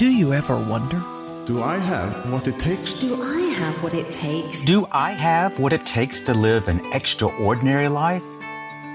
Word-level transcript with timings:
Do 0.00 0.10
you 0.10 0.32
ever 0.32 0.56
wonder? 0.56 0.98
Do 1.44 1.62
I 1.62 1.76
have 1.76 2.32
what 2.32 2.48
it 2.48 2.58
takes? 2.58 2.94
Do 2.94 3.22
I 3.22 3.40
have 3.60 3.82
what 3.82 3.92
it 3.92 4.10
takes? 4.10 4.64
Do 4.64 4.86
I 4.90 5.10
have 5.10 5.58
what 5.58 5.74
it 5.74 5.84
takes 5.84 6.22
to 6.22 6.32
live 6.32 6.68
an 6.68 6.80
extraordinary 6.94 7.86
life? 7.88 8.22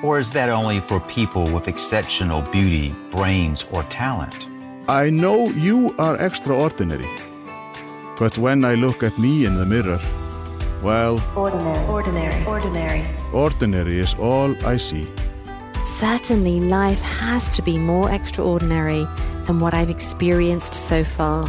Or 0.04 0.18
is 0.18 0.32
that 0.32 0.50
only 0.50 0.80
for 0.80 1.00
people 1.02 1.44
with 1.54 1.68
exceptional 1.68 2.42
beauty, 2.42 2.96
brains, 3.12 3.68
or 3.72 3.84
talent? 3.84 4.48
I 4.88 5.12
know 5.12 5.50
you 5.50 5.94
are 6.00 6.20
extraordinary. 6.20 7.12
But 8.18 8.40
when 8.40 8.66
I 8.66 8.74
look 8.74 9.04
at 9.04 9.16
me 9.20 9.46
in 9.46 9.54
the 9.58 9.66
mirror, 9.68 10.00
well, 10.82 11.22
Ordinary. 11.38 11.86
Ordinary. 11.86 12.46
Ordinary. 12.48 13.06
ordinary 13.32 14.00
is 14.00 14.16
all 14.16 14.56
I 14.66 14.78
see. 14.78 15.06
Certainly, 15.84 16.62
life 16.62 17.02
has 17.02 17.52
to 17.52 17.62
be 17.62 17.78
more 17.78 18.10
extraordinary 18.10 19.06
than 19.46 19.60
what 19.60 19.74
I've 19.74 19.90
experienced 19.90 20.74
so 20.74 21.04
far. 21.04 21.48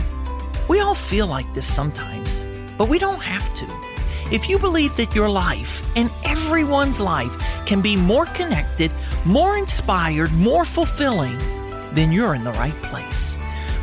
We 0.68 0.80
all 0.80 0.94
feel 0.94 1.26
like 1.26 1.52
this 1.54 1.66
sometimes, 1.66 2.44
but 2.76 2.88
we 2.88 2.98
don't 2.98 3.22
have 3.22 3.52
to. 3.54 3.66
If 4.30 4.48
you 4.48 4.58
believe 4.58 4.96
that 4.96 5.14
your 5.14 5.28
life 5.28 5.82
and 5.96 6.10
everyone's 6.24 7.00
life 7.00 7.32
can 7.64 7.80
be 7.80 7.96
more 7.96 8.26
connected, 8.26 8.90
more 9.24 9.56
inspired, 9.56 10.32
more 10.32 10.64
fulfilling, 10.64 11.38
then 11.92 12.12
you're 12.12 12.34
in 12.34 12.44
the 12.44 12.52
right 12.52 12.74
place. 12.82 13.38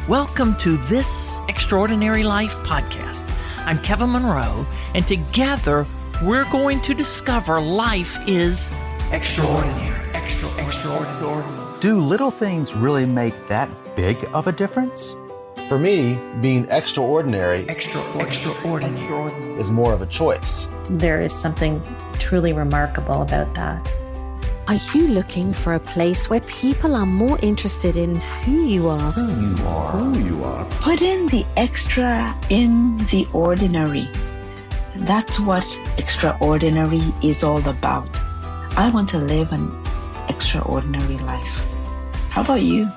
Welcome 0.08 0.56
to 0.58 0.78
this 0.78 1.40
Extraordinary 1.48 2.23
Life 2.23 2.56
podcast. 2.58 3.23
I'm 3.66 3.80
Kevin 3.80 4.12
Monroe, 4.12 4.68
and 4.94 5.08
together 5.08 5.88
we're 6.22 6.50
going 6.52 6.82
to 6.82 6.94
discover 6.94 7.59
life 7.59 8.20
is 8.28 8.72
extraordinary. 9.12 9.98
Extra, 10.14 10.50
extraordinary. 10.64 11.80
Do 11.80 12.00
little 12.00 12.32
things 12.32 12.76
really 12.76 13.06
make 13.06 13.48
that 13.48 13.70
big 13.96 14.18
of 14.34 14.48
a 14.48 14.52
difference? 14.52 15.16
For 15.68 15.80
me, 15.80 16.20
being 16.42 16.68
extraordinary 16.70 17.66
Extra, 17.70 18.02
extraordinary. 18.22 19.34
is 19.59 19.72
more 19.72 19.94
of 19.94 20.02
a 20.02 20.06
choice. 20.06 20.67
There 20.90 21.22
is 21.22 21.34
something 21.34 21.81
truly 22.20 22.54
remarkable 22.54 23.22
about 23.22 23.54
that. 23.56 23.92
Are 24.67 24.76
you 24.94 25.08
looking 25.09 25.52
for 25.54 25.73
a 25.73 25.80
place 25.80 26.30
where 26.30 26.40
people 26.42 26.95
are 26.95 27.06
more 27.06 27.38
interested 27.42 27.98
in 27.98 28.16
who 28.16 28.64
you 28.66 28.88
are? 28.88 29.12
who 29.12 29.28
you 29.58 29.67
are? 29.67 29.92
Who 29.92 30.20
you 30.20 30.44
are. 30.44 30.66
Put 30.82 31.02
in 31.02 31.28
the 31.28 31.45
extra 31.58 32.34
in 32.50 32.98
the 33.08 33.28
ordinary. 33.34 34.08
That's 34.95 35.39
what 35.39 35.66
extraordinary 35.98 37.02
is 37.22 37.44
all 37.44 37.66
about. 37.67 38.08
I 38.78 38.89
want 38.94 39.10
to 39.10 39.17
live 39.17 39.52
an 39.52 39.70
extraordinary 40.30 41.17
life. 41.20 41.66
How 42.30 42.42
about 42.42 42.62
you? 42.62 42.89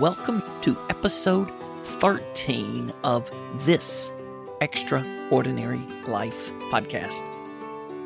Welcome 0.00 0.42
to 0.62 0.76
episode 0.90 1.48
13 1.84 2.92
of 3.04 3.30
this 3.64 4.12
Extraordinary 4.60 5.82
Life 6.08 6.52
podcast. 6.62 7.22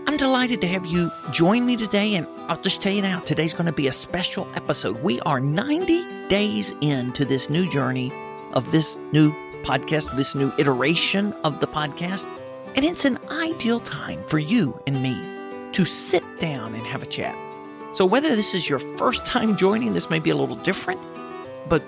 I'm 0.06 0.18
delighted 0.18 0.60
to 0.60 0.68
have 0.68 0.84
you 0.84 1.10
join 1.30 1.64
me 1.64 1.78
today, 1.78 2.16
and 2.16 2.26
I'll 2.40 2.60
just 2.60 2.82
tell 2.82 2.92
you 2.92 3.00
now, 3.00 3.20
today's 3.20 3.54
going 3.54 3.66
to 3.66 3.72
be 3.72 3.88
a 3.88 3.92
special 3.92 4.46
episode. 4.54 5.02
We 5.02 5.18
are 5.20 5.40
90 5.40 6.28
days 6.28 6.76
into 6.82 7.24
this 7.24 7.48
new 7.48 7.66
journey 7.70 8.12
of 8.52 8.70
this 8.70 8.98
new 9.12 9.32
podcast, 9.62 10.14
this 10.14 10.34
new 10.34 10.52
iteration 10.58 11.32
of 11.42 11.58
the 11.58 11.66
podcast, 11.66 12.28
and 12.76 12.84
it's 12.84 13.06
an 13.06 13.18
ideal 13.30 13.80
time 13.80 14.22
for 14.24 14.38
you 14.38 14.78
and 14.86 15.02
me 15.02 15.18
to 15.72 15.86
sit 15.86 16.22
down 16.38 16.74
and 16.74 16.86
have 16.86 17.02
a 17.02 17.06
chat. 17.06 17.34
So, 17.94 18.04
whether 18.04 18.36
this 18.36 18.54
is 18.54 18.68
your 18.68 18.78
first 18.78 19.24
time 19.24 19.56
joining, 19.56 19.94
this 19.94 20.10
may 20.10 20.18
be 20.18 20.28
a 20.28 20.36
little 20.36 20.56
different, 20.56 21.00
but 21.68 21.82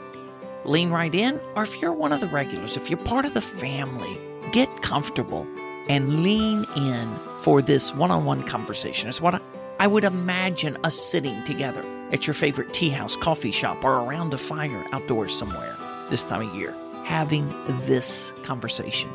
lean 0.65 0.91
right 0.91 1.15
in, 1.15 1.41
or 1.55 1.63
if 1.63 1.81
you're 1.81 1.93
one 1.93 2.13
of 2.13 2.21
the 2.21 2.27
regulars, 2.29 2.77
if 2.77 2.91
you're 2.91 2.99
part 2.99 3.25
of 3.25 3.35
the 3.35 3.41
family, 3.41 4.21
get 4.53 4.83
comfortable 4.83 5.47
and 5.89 6.23
lean 6.23 6.65
in 6.77 7.09
for 7.43 7.63
this 7.63 7.95
one 7.95 8.11
on 8.11 8.25
one 8.25 8.43
conversation. 8.43 9.09
It's 9.09 9.21
what 9.21 9.35
I, 9.35 9.41
I 9.79 9.87
would 9.87 10.05
imagine 10.05 10.77
us 10.85 10.95
sitting 10.95 11.43
together 11.45 11.85
at 12.13 12.27
your 12.27 12.35
favorite 12.35 12.73
tea 12.73 12.91
house, 12.91 13.17
coffee 13.17 13.51
shop, 13.53 13.85
or 13.85 14.01
around 14.01 14.35
a 14.35 14.39
fire 14.39 14.85
outdoors 14.93 15.37
somewhere 15.37 15.77
this 16.11 16.25
time 16.25 16.49
of 16.49 16.55
year, 16.55 16.75
having 17.05 17.49
this 17.83 18.33
conversation. 18.43 19.11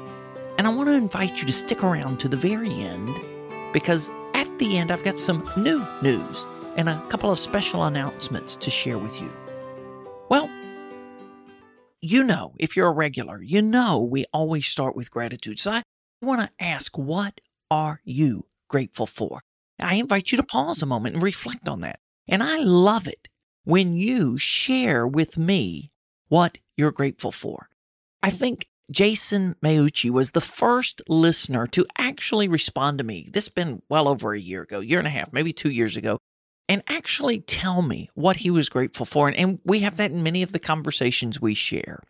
And 0.57 0.65
I 0.65 0.73
want 0.73 0.89
to 0.89 0.95
invite 0.95 1.39
you 1.39 1.45
to 1.45 1.53
stick 1.53 1.83
around 1.83 2.19
to 2.21 2.29
the 2.29 2.37
very 2.37 2.71
end 2.71 3.13
because 3.73 4.09
at 4.33 4.47
the 4.59 4.77
end, 4.77 4.91
I've 4.91 5.03
got 5.03 5.19
some 5.19 5.47
new 5.57 5.85
news 6.01 6.45
and 6.77 6.89
a 6.89 6.99
couple 7.09 7.31
of 7.31 7.39
special 7.39 7.83
announcements 7.83 8.55
to 8.57 8.71
share 8.71 8.97
with 8.97 9.21
you. 9.21 9.31
Well, 10.27 10.49
you 12.01 12.23
know, 12.23 12.55
if 12.57 12.75
you're 12.75 12.87
a 12.87 12.91
regular, 12.91 13.41
you 13.41 13.61
know 13.61 14.01
we 14.01 14.25
always 14.33 14.65
start 14.65 14.95
with 14.95 15.11
gratitude. 15.11 15.59
So 15.59 15.71
I 15.71 15.83
want 16.21 16.41
to 16.41 16.63
ask, 16.63 16.97
what 16.97 17.41
are 17.69 18.01
you 18.03 18.47
grateful 18.67 19.05
for? 19.05 19.41
I 19.79 19.95
invite 19.95 20.31
you 20.31 20.37
to 20.37 20.43
pause 20.43 20.81
a 20.81 20.87
moment 20.87 21.15
and 21.15 21.23
reflect 21.23 21.69
on 21.69 21.81
that. 21.81 21.99
And 22.27 22.41
I 22.41 22.57
love 22.57 23.07
it 23.07 23.27
when 23.65 23.95
you 23.95 24.37
share 24.37 25.05
with 25.05 25.37
me 25.37 25.91
what 26.27 26.57
you're 26.75 26.91
grateful 26.91 27.31
for. 27.31 27.69
I 28.23 28.31
think 28.31 28.67
Jason 28.89 29.55
Meucci 29.63 30.09
was 30.09 30.31
the 30.31 30.41
first 30.41 31.03
listener 31.07 31.67
to 31.67 31.85
actually 31.97 32.47
respond 32.47 32.97
to 32.97 33.03
me. 33.03 33.29
This 33.31 33.45
has 33.45 33.53
been 33.53 33.81
well 33.89 34.07
over 34.07 34.33
a 34.33 34.39
year 34.39 34.63
ago, 34.63 34.79
year 34.79 34.99
and 34.99 35.07
a 35.07 35.11
half, 35.11 35.31
maybe 35.33 35.53
two 35.53 35.71
years 35.71 35.97
ago, 35.97 36.19
and 36.67 36.83
actually 36.87 37.39
tell 37.39 37.81
me 37.81 38.09
what 38.15 38.37
he 38.37 38.49
was 38.49 38.69
grateful 38.69 39.05
for. 39.05 39.27
And, 39.27 39.37
and 39.37 39.59
we 39.65 39.81
have 39.81 39.97
that 39.97 40.11
in 40.11 40.23
many 40.23 40.43
of 40.43 40.51
the 40.51 40.59
conversations 40.59 41.39
we 41.39 41.53
share. 41.53 42.01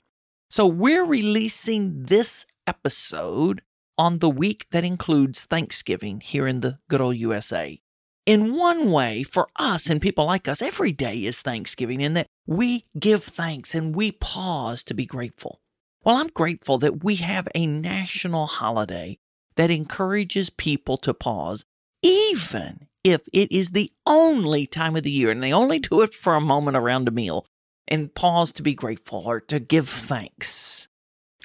So 0.49 0.66
we're 0.66 1.05
releasing 1.05 2.03
this 2.03 2.45
episode 2.67 3.61
on 3.97 4.19
the 4.19 4.29
week 4.29 4.67
that 4.71 4.83
includes 4.83 5.45
Thanksgiving 5.45 6.19
here 6.21 6.47
in 6.47 6.61
the 6.61 6.79
good 6.89 7.01
old 7.01 7.17
USA. 7.17 7.79
In 8.25 8.55
one 8.55 8.91
way, 8.91 9.23
for 9.23 9.47
us 9.55 9.89
and 9.89 10.01
people 10.01 10.25
like 10.25 10.47
us, 10.47 10.61
every 10.61 10.91
day 10.91 11.17
is 11.25 11.41
Thanksgiving 11.41 12.01
in 12.01 12.13
that 12.16 12.27
we 12.47 12.85
give 12.99 13.23
thanks 13.23 13.75
and 13.75 13.95
we 13.95 14.11
pause 14.11 14.83
to 14.85 14.93
be 14.93 15.05
grateful. 15.05 15.59
Well, 16.03 16.17
I'm 16.17 16.27
grateful 16.27 16.77
that 16.79 17.03
we 17.03 17.16
have 17.17 17.47
a 17.53 17.66
national 17.66 18.47
holiday 18.47 19.17
that 19.55 19.72
encourages 19.72 20.49
people 20.49 20.97
to 20.97 21.13
pause, 21.13 21.66
even 22.01 22.87
if 23.05 23.21
it 23.31 23.51
is 23.51 23.69
the 23.69 23.91
only 24.07 24.66
time 24.66 24.95
of 24.95 25.03
the 25.03 25.11
year 25.11 25.29
and 25.29 25.41
they 25.41 25.53
only 25.53 25.77
do 25.77 26.01
it 26.01 26.11
for 26.11 26.33
a 26.33 26.41
moment 26.41 26.75
around 26.75 27.07
a 27.07 27.11
meal 27.11 27.45
and 27.88 28.16
pause 28.16 28.51
to 28.53 28.63
be 28.63 28.73
grateful 28.73 29.21
or 29.27 29.39
to 29.39 29.59
give 29.59 29.88
thanks. 29.88 30.88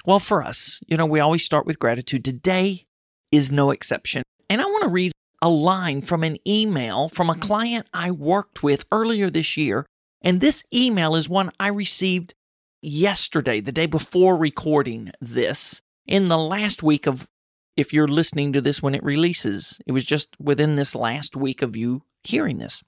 Well, 0.03 0.17
for 0.17 0.43
us, 0.43 0.81
you 0.87 0.97
know, 0.97 1.05
we 1.05 1.19
always 1.19 1.45
start 1.45 1.67
with 1.67 1.77
gratitude. 1.77 2.25
Today 2.25 2.87
is 3.31 3.51
no 3.51 3.69
exception. 3.69 4.23
And 4.49 4.59
I 4.59 4.65
want 4.65 4.85
to 4.85 4.89
read 4.89 5.11
a 5.39 5.49
line 5.49 6.01
from 6.01 6.23
an 6.23 6.37
email 6.47 7.09
from 7.09 7.29
a 7.29 7.35
client 7.35 7.85
I 7.93 8.09
worked 8.09 8.63
with 8.63 8.85
earlier 8.91 9.29
this 9.29 9.55
year. 9.55 9.85
And 10.23 10.41
this 10.41 10.63
email 10.73 11.15
is 11.15 11.29
one 11.29 11.51
I 11.59 11.67
received 11.67 12.33
yesterday, 12.81 13.59
the 13.59 13.71
day 13.71 13.85
before 13.85 14.35
recording 14.35 15.11
this, 15.21 15.83
in 16.07 16.27
the 16.27 16.39
last 16.39 16.81
week 16.81 17.05
of, 17.05 17.29
if 17.75 17.93
you're 17.93 18.07
listening 18.07 18.53
to 18.53 18.61
this 18.61 18.81
when 18.81 18.95
it 18.95 19.03
releases, 19.03 19.79
it 19.85 19.91
was 19.91 20.05
just 20.05 20.35
within 20.39 20.75
this 20.75 20.95
last 20.95 21.35
week 21.35 21.61
of 21.61 21.75
you 21.75 22.03
hearing 22.23 22.57
this. 22.57 22.83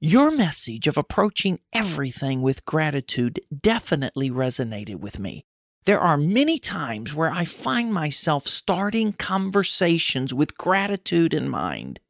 Your 0.00 0.30
message 0.30 0.88
of 0.88 0.98
approaching 0.98 1.60
everything 1.72 2.42
with 2.42 2.64
gratitude 2.64 3.40
definitely 3.56 4.30
resonated 4.30 4.96
with 4.96 5.18
me. 5.18 5.44
There 5.84 6.00
are 6.00 6.16
many 6.16 6.58
times 6.58 7.14
where 7.14 7.30
I 7.30 7.44
find 7.44 7.92
myself 7.92 8.46
starting 8.46 9.12
conversations 9.12 10.32
with 10.32 10.56
gratitude 10.56 11.34
in 11.34 11.48
mind 11.48 12.00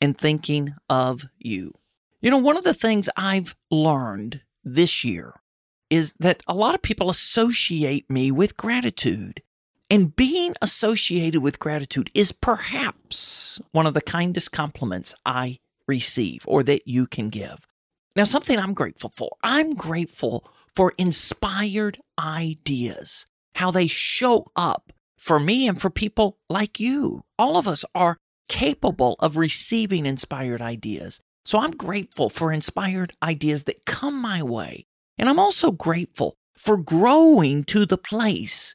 and 0.00 0.16
thinking 0.16 0.74
of 0.88 1.24
you. 1.38 1.74
You 2.20 2.30
know, 2.30 2.38
one 2.38 2.56
of 2.56 2.64
the 2.64 2.74
things 2.74 3.08
I've 3.16 3.54
learned 3.70 4.42
this 4.64 5.04
year 5.04 5.34
is 5.90 6.14
that 6.20 6.42
a 6.46 6.54
lot 6.54 6.74
of 6.74 6.82
people 6.82 7.10
associate 7.10 8.10
me 8.10 8.30
with 8.30 8.56
gratitude. 8.56 9.42
And 9.90 10.14
being 10.14 10.54
associated 10.60 11.42
with 11.42 11.58
gratitude 11.58 12.10
is 12.14 12.30
perhaps 12.30 13.60
one 13.72 13.86
of 13.86 13.94
the 13.94 14.02
kindest 14.02 14.52
compliments 14.52 15.14
I 15.24 15.58
receive 15.86 16.42
or 16.46 16.62
that 16.64 16.86
you 16.86 17.06
can 17.06 17.30
give. 17.30 17.66
Now, 18.14 18.24
something 18.24 18.58
I'm 18.58 18.74
grateful 18.74 19.10
for. 19.16 19.36
I'm 19.42 19.74
grateful 19.74 20.44
for 20.74 20.92
inspired 20.98 21.98
ideas, 22.18 23.26
how 23.54 23.70
they 23.70 23.86
show 23.86 24.46
up 24.54 24.92
for 25.16 25.40
me 25.40 25.66
and 25.66 25.80
for 25.80 25.90
people 25.90 26.36
like 26.50 26.78
you. 26.78 27.22
All 27.38 27.56
of 27.56 27.66
us 27.66 27.84
are 27.94 28.18
capable 28.48 29.16
of 29.20 29.36
receiving 29.36 30.04
inspired 30.04 30.60
ideas. 30.60 31.20
So 31.44 31.58
I'm 31.60 31.70
grateful 31.70 32.28
for 32.28 32.52
inspired 32.52 33.14
ideas 33.22 33.64
that 33.64 33.86
come 33.86 34.20
my 34.20 34.42
way. 34.42 34.84
And 35.16 35.28
I'm 35.28 35.38
also 35.38 35.70
grateful 35.70 36.36
for 36.56 36.76
growing 36.76 37.64
to 37.64 37.86
the 37.86 37.98
place 37.98 38.74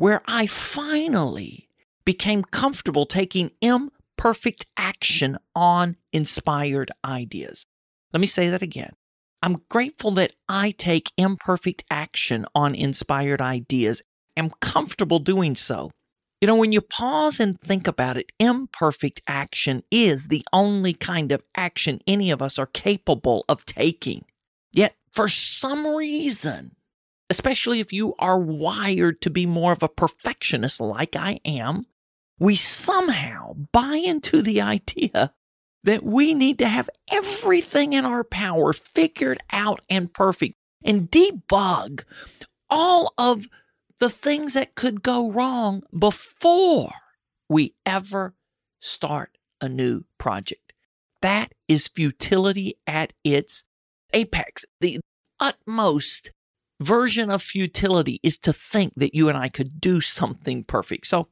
where 0.00 0.22
I 0.26 0.46
finally 0.46 1.68
became 2.06 2.42
comfortable 2.42 3.04
taking 3.04 3.50
imperfect 3.60 4.64
action 4.74 5.36
on 5.54 5.98
inspired 6.10 6.90
ideas. 7.04 7.66
Let 8.10 8.22
me 8.22 8.26
say 8.26 8.48
that 8.48 8.62
again. 8.62 8.94
I'm 9.42 9.60
grateful 9.68 10.12
that 10.12 10.34
I 10.48 10.70
take 10.70 11.12
imperfect 11.18 11.84
action 11.90 12.46
on 12.54 12.74
inspired 12.74 13.42
ideas. 13.42 14.00
am 14.38 14.48
comfortable 14.62 15.18
doing 15.18 15.54
so. 15.54 15.90
You 16.40 16.46
know, 16.48 16.56
when 16.56 16.72
you 16.72 16.80
pause 16.80 17.38
and 17.38 17.60
think 17.60 17.86
about 17.86 18.16
it, 18.16 18.32
imperfect 18.38 19.20
action 19.28 19.82
is 19.90 20.28
the 20.28 20.42
only 20.50 20.94
kind 20.94 21.30
of 21.30 21.42
action 21.54 22.00
any 22.06 22.30
of 22.30 22.40
us 22.40 22.58
are 22.58 22.64
capable 22.64 23.44
of 23.50 23.66
taking. 23.66 24.24
Yet, 24.72 24.94
for 25.12 25.28
some 25.28 25.86
reason, 25.86 26.74
especially 27.30 27.80
if 27.80 27.92
you 27.92 28.14
are 28.18 28.38
wired 28.38 29.22
to 29.22 29.30
be 29.30 29.46
more 29.46 29.72
of 29.72 29.82
a 29.82 29.88
perfectionist 29.88 30.80
like 30.80 31.16
I 31.16 31.40
am, 31.44 31.86
we 32.38 32.56
somehow 32.56 33.54
buy 33.72 33.94
into 33.94 34.42
the 34.42 34.60
idea 34.60 35.32
that 35.84 36.02
we 36.02 36.34
need 36.34 36.58
to 36.58 36.68
have 36.68 36.90
everything 37.10 37.92
in 37.92 38.04
our 38.04 38.24
power 38.24 38.72
figured 38.72 39.38
out 39.50 39.80
and 39.88 40.12
perfect 40.12 40.54
and 40.84 41.10
debug 41.10 42.04
all 42.68 43.14
of 43.16 43.46
the 44.00 44.10
things 44.10 44.54
that 44.54 44.74
could 44.74 45.02
go 45.02 45.30
wrong 45.30 45.82
before 45.96 46.90
we 47.48 47.74
ever 47.86 48.34
start 48.80 49.36
a 49.60 49.68
new 49.68 50.04
project. 50.18 50.72
That 51.22 51.54
is 51.68 51.88
futility 51.88 52.78
at 52.86 53.12
its 53.22 53.64
apex. 54.12 54.64
The 54.80 55.00
utmost 55.38 56.32
version 56.80 57.30
of 57.30 57.42
futility 57.42 58.18
is 58.22 58.38
to 58.38 58.52
think 58.52 58.94
that 58.96 59.14
you 59.14 59.28
and 59.28 59.36
I 59.36 59.48
could 59.48 59.80
do 59.80 60.00
something 60.00 60.64
perfect. 60.64 61.06
So, 61.06 61.28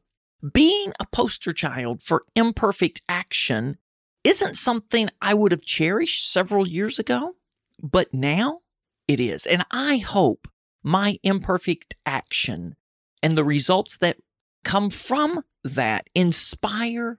being 0.52 0.92
a 1.00 1.06
poster 1.06 1.52
child 1.52 2.00
for 2.00 2.24
imperfect 2.36 3.02
action 3.08 3.76
isn't 4.22 4.56
something 4.56 5.08
I 5.20 5.34
would 5.34 5.50
have 5.50 5.62
cherished 5.62 6.30
several 6.30 6.68
years 6.68 6.98
ago, 7.00 7.34
but 7.82 8.14
now 8.14 8.60
it 9.08 9.18
is. 9.18 9.46
And 9.46 9.64
I 9.72 9.96
hope 9.96 10.46
my 10.84 11.18
imperfect 11.24 11.96
action 12.06 12.76
and 13.20 13.36
the 13.36 13.44
results 13.44 13.96
that 13.96 14.18
come 14.62 14.90
from 14.90 15.42
that 15.64 16.08
inspire 16.14 17.18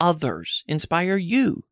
others, 0.00 0.64
inspire 0.66 1.16
you 1.16 1.62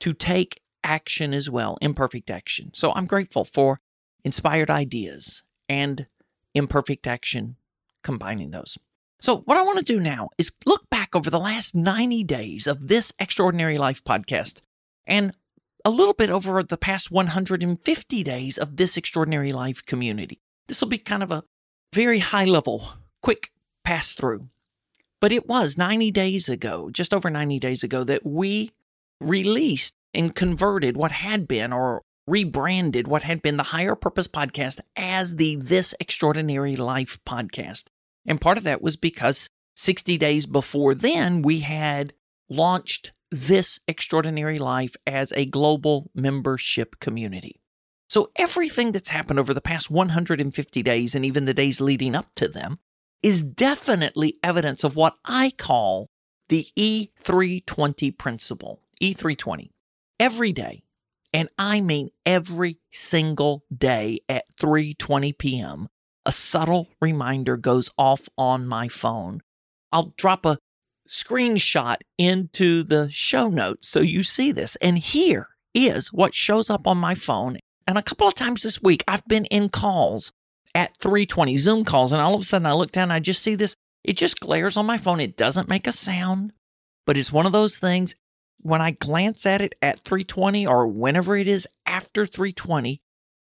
to 0.00 0.12
take 0.12 0.60
action 0.82 1.32
as 1.32 1.48
well, 1.48 1.78
imperfect 1.80 2.30
action. 2.30 2.70
So 2.74 2.92
I'm 2.92 3.06
grateful 3.06 3.44
for 3.44 3.80
inspired 4.24 4.70
ideas 4.70 5.42
and 5.68 6.06
imperfect 6.54 7.06
action, 7.06 7.56
combining 8.02 8.50
those. 8.50 8.78
So, 9.20 9.38
what 9.46 9.56
I 9.56 9.62
want 9.62 9.78
to 9.78 9.84
do 9.84 10.00
now 10.00 10.28
is 10.36 10.52
look 10.66 10.88
back 10.90 11.14
over 11.14 11.30
the 11.30 11.38
last 11.38 11.74
90 11.74 12.24
days 12.24 12.66
of 12.66 12.88
this 12.88 13.12
Extraordinary 13.18 13.76
Life 13.76 14.04
podcast 14.04 14.60
and 15.06 15.32
a 15.84 15.90
little 15.90 16.14
bit 16.14 16.30
over 16.30 16.62
the 16.62 16.76
past 16.76 17.10
150 17.10 18.22
days 18.22 18.58
of 18.58 18.76
this 18.76 18.96
Extraordinary 18.96 19.52
Life 19.52 19.84
community. 19.84 20.40
This 20.66 20.80
will 20.80 20.88
be 20.88 20.98
kind 20.98 21.22
of 21.22 21.30
a 21.30 21.44
very 21.94 22.18
high 22.18 22.44
level, 22.44 22.84
quick 23.22 23.50
pass 23.84 24.12
through. 24.12 24.48
But 25.20 25.32
it 25.32 25.46
was 25.46 25.78
90 25.78 26.10
days 26.10 26.48
ago, 26.48 26.90
just 26.90 27.14
over 27.14 27.30
90 27.30 27.58
days 27.58 27.82
ago, 27.82 28.04
that 28.04 28.26
we 28.26 28.72
released 29.20 29.94
and 30.12 30.34
converted 30.34 30.96
what 30.96 31.12
had 31.12 31.48
been 31.48 31.72
or 31.72 32.02
rebranded 32.26 33.06
what 33.06 33.22
had 33.22 33.42
been 33.42 33.56
the 33.56 33.64
Higher 33.64 33.94
Purpose 33.94 34.28
podcast 34.28 34.80
as 34.96 35.36
the 35.36 35.56
This 35.56 35.94
Extraordinary 36.00 36.76
Life 36.76 37.18
podcast. 37.24 37.84
And 38.26 38.40
part 38.40 38.56
of 38.56 38.64
that 38.64 38.80
was 38.80 38.96
because 38.96 39.50
60 39.76 40.16
days 40.16 40.46
before 40.46 40.94
then, 40.94 41.42
we 41.42 41.60
had 41.60 42.14
launched 42.48 43.12
This 43.30 43.80
Extraordinary 43.86 44.58
Life 44.58 44.96
as 45.06 45.32
a 45.36 45.44
global 45.44 46.10
membership 46.14 46.98
community. 47.00 47.60
So 48.08 48.30
everything 48.36 48.92
that's 48.92 49.08
happened 49.08 49.38
over 49.38 49.52
the 49.52 49.60
past 49.60 49.90
150 49.90 50.82
days 50.82 51.14
and 51.14 51.24
even 51.24 51.44
the 51.44 51.54
days 51.54 51.80
leading 51.80 52.14
up 52.14 52.28
to 52.36 52.48
them 52.48 52.78
is 53.22 53.42
definitely 53.42 54.38
evidence 54.42 54.84
of 54.84 54.96
what 54.96 55.16
I 55.24 55.50
call 55.50 56.10
the 56.48 56.66
E320 56.78 58.16
principle. 58.16 58.80
E320. 59.02 59.70
Every 60.20 60.52
day, 60.52 60.83
and 61.34 61.48
I 61.58 61.80
mean 61.80 62.10
every 62.24 62.78
single 62.90 63.64
day 63.76 64.20
at 64.28 64.44
3:20 64.58 65.36
p.m., 65.36 65.88
a 66.24 66.32
subtle 66.32 66.88
reminder 67.02 67.58
goes 67.58 67.90
off 67.98 68.28
on 68.38 68.66
my 68.66 68.88
phone. 68.88 69.42
I'll 69.92 70.14
drop 70.16 70.46
a 70.46 70.58
screenshot 71.08 71.96
into 72.16 72.82
the 72.82 73.10
show 73.10 73.48
notes 73.48 73.88
so 73.88 74.00
you 74.00 74.22
see 74.22 74.52
this. 74.52 74.76
And 74.76 74.98
here 74.98 75.48
is 75.74 76.12
what 76.12 76.34
shows 76.34 76.70
up 76.70 76.86
on 76.86 76.96
my 76.96 77.14
phone. 77.14 77.58
And 77.86 77.98
a 77.98 78.02
couple 78.02 78.26
of 78.26 78.34
times 78.34 78.62
this 78.62 78.80
week, 78.80 79.04
I've 79.06 79.26
been 79.26 79.44
in 79.46 79.68
calls 79.68 80.32
at 80.74 80.96
320 80.98 81.56
Zoom 81.58 81.84
calls, 81.84 82.12
and 82.12 82.22
all 82.22 82.34
of 82.34 82.40
a 82.40 82.44
sudden 82.44 82.66
I 82.66 82.72
look 82.72 82.92
down 82.92 83.04
and 83.04 83.12
I 83.12 83.20
just 83.20 83.42
see 83.42 83.54
this. 83.54 83.74
It 84.02 84.16
just 84.16 84.40
glares 84.40 84.76
on 84.76 84.86
my 84.86 84.98
phone. 84.98 85.20
It 85.20 85.36
doesn't 85.36 85.68
make 85.68 85.86
a 85.86 85.92
sound, 85.92 86.52
but 87.06 87.16
it's 87.16 87.32
one 87.32 87.46
of 87.46 87.52
those 87.52 87.78
things. 87.78 88.14
When 88.64 88.80
I 88.80 88.92
glance 88.92 89.44
at 89.44 89.60
it 89.60 89.74
at 89.82 90.00
320 90.00 90.66
or 90.66 90.86
whenever 90.86 91.36
it 91.36 91.46
is 91.46 91.68
after 91.84 92.24
320, 92.24 93.02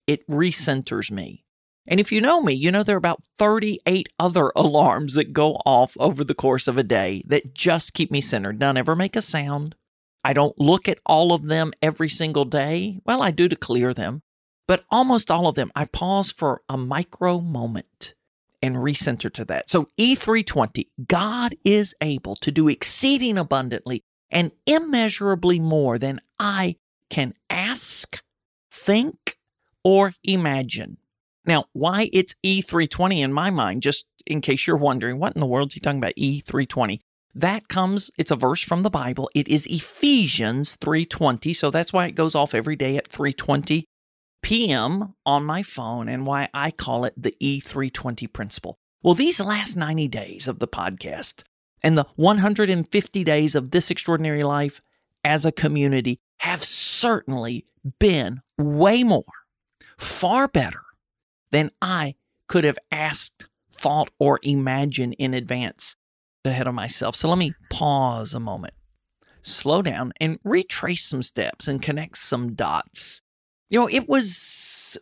it 0.08 0.26
recenters 0.30 1.12
me. 1.12 1.44
And 1.86 2.00
if 2.00 2.10
you 2.14 2.22
know 2.22 2.42
me, 2.42 2.54
you 2.54 2.72
know 2.72 2.84
there 2.84 2.96
are 2.96 2.98
about 2.98 3.28
38 3.38 4.08
other 4.18 4.54
alarms 4.56 5.16
that 5.16 5.34
go 5.34 5.56
off 5.66 5.98
over 6.00 6.24
the 6.24 6.34
course 6.34 6.70
of 6.70 6.78
a 6.78 6.84
day 6.84 7.22
that 7.28 7.54
just 7.54 7.94
keep 7.94 8.12
me 8.12 8.22
centered. 8.22 8.62
None 8.62 8.78
ever 8.78 8.96
make 8.96 9.18
a 9.18 9.22
sound. 9.22 9.76
I 10.24 10.32
don't 10.32 10.58
look 10.58 10.88
at 10.88 11.00
all 11.06 11.34
of 11.34 11.48
them 11.48 11.74
every 11.82 12.08
single 12.08 12.46
day. 12.46 13.02
Well, 13.06 13.22
I 13.22 13.32
do 13.32 13.50
to 13.50 13.58
clear 13.58 13.94
them, 13.94 14.22
but 14.70 14.86
almost 14.90 15.30
all 15.30 15.48
of 15.48 15.56
them, 15.56 15.70
I 15.76 15.84
pause 15.84 16.32
for 16.32 16.62
a 16.70 16.78
micro 16.78 17.42
moment 17.42 18.16
and 18.62 18.78
recenter 18.78 19.32
to 19.34 19.44
that. 19.46 19.70
So, 19.70 19.90
E320, 19.98 20.88
God 21.10 21.56
is 21.66 21.94
able 22.00 22.38
to 22.38 22.52
do 22.52 22.70
exceeding 22.70 23.38
abundantly 23.38 24.06
and 24.32 24.52
immeasurably 24.66 25.60
more 25.60 25.98
than 25.98 26.22
I 26.40 26.76
can 27.10 27.34
ask, 27.50 28.22
think, 28.72 29.38
or 29.84 30.14
imagine. 30.24 30.98
Now, 31.46 31.66
why 31.74 32.10
it's 32.14 32.36
E320 32.46 33.20
in 33.20 33.34
my 33.34 33.50
mind, 33.50 33.82
just 33.82 34.06
in 34.26 34.42
case 34.42 34.68
you're 34.68 34.78
wondering, 34.78 35.18
what 35.18 35.34
in 35.36 35.40
the 35.40 35.48
world 35.48 35.70
is 35.70 35.74
he 35.74 35.80
talking 35.80 36.00
about 36.00 36.16
E320? 36.16 37.00
That 37.34 37.68
comes, 37.68 38.12
it's 38.18 38.32
a 38.32 38.36
verse 38.36 38.64
from 38.64 38.84
the 38.84 38.90
Bible. 38.90 39.30
It 39.36 39.48
is 39.48 39.66
Ephesians 39.68 40.76
3:20, 40.78 41.56
so 41.56 41.70
that's 41.70 41.94
why 41.94 42.08
it 42.08 42.16
goes 42.16 42.36
off 42.36 42.56
every 42.56 42.76
day 42.76 42.98
at 42.98 43.10
3:20 43.10 43.84
p.m. 44.42 45.14
on 45.26 45.46
my 45.46 45.64
phone 45.64 46.10
and 46.10 46.26
why 46.26 46.50
I 46.54 46.72
call 46.72 47.06
it 47.06 47.14
the 47.16 47.36
E320 47.42 48.32
principle. 48.32 48.78
Well, 49.04 49.14
these 49.14 49.40
last 49.40 49.76
90 49.76 50.08
days 50.08 50.48
of 50.48 50.60
the 50.60 50.68
podcast 50.68 51.44
and 51.82 51.98
the 51.98 52.06
150 52.16 53.24
days 53.24 53.56
of 53.56 53.72
this 53.72 53.90
extraordinary 53.92 54.44
life 54.44 54.82
as 55.24 55.46
a 55.46 55.52
community 55.52 56.20
have 56.38 56.64
certainly 56.64 57.66
been 58.00 58.42
way 58.58 59.04
more, 59.04 59.24
far 59.98 60.48
better 60.48 60.82
than 61.52 61.72
I 61.82 62.16
could 62.48 62.64
have 62.64 62.80
asked, 62.92 63.48
thought, 63.72 64.10
or 64.20 64.40
imagined 64.44 65.16
in 65.18 65.34
advance 65.34 65.96
ahead 66.46 66.68
of 66.68 66.74
myself. 66.74 67.16
So 67.16 67.30
let 67.30 67.38
me 67.38 67.54
pause 67.70 68.34
a 68.34 68.40
moment, 68.40 68.74
slow 69.42 69.82
down, 69.82 70.14
and 70.20 70.40
retrace 70.44 71.06
some 71.06 71.22
steps 71.22 71.68
and 71.68 71.82
connect 71.82 72.18
some 72.18 72.54
dots. 72.54 73.22
You 73.70 73.80
know, 73.80 73.90
it 73.90 74.08
was 74.08 74.98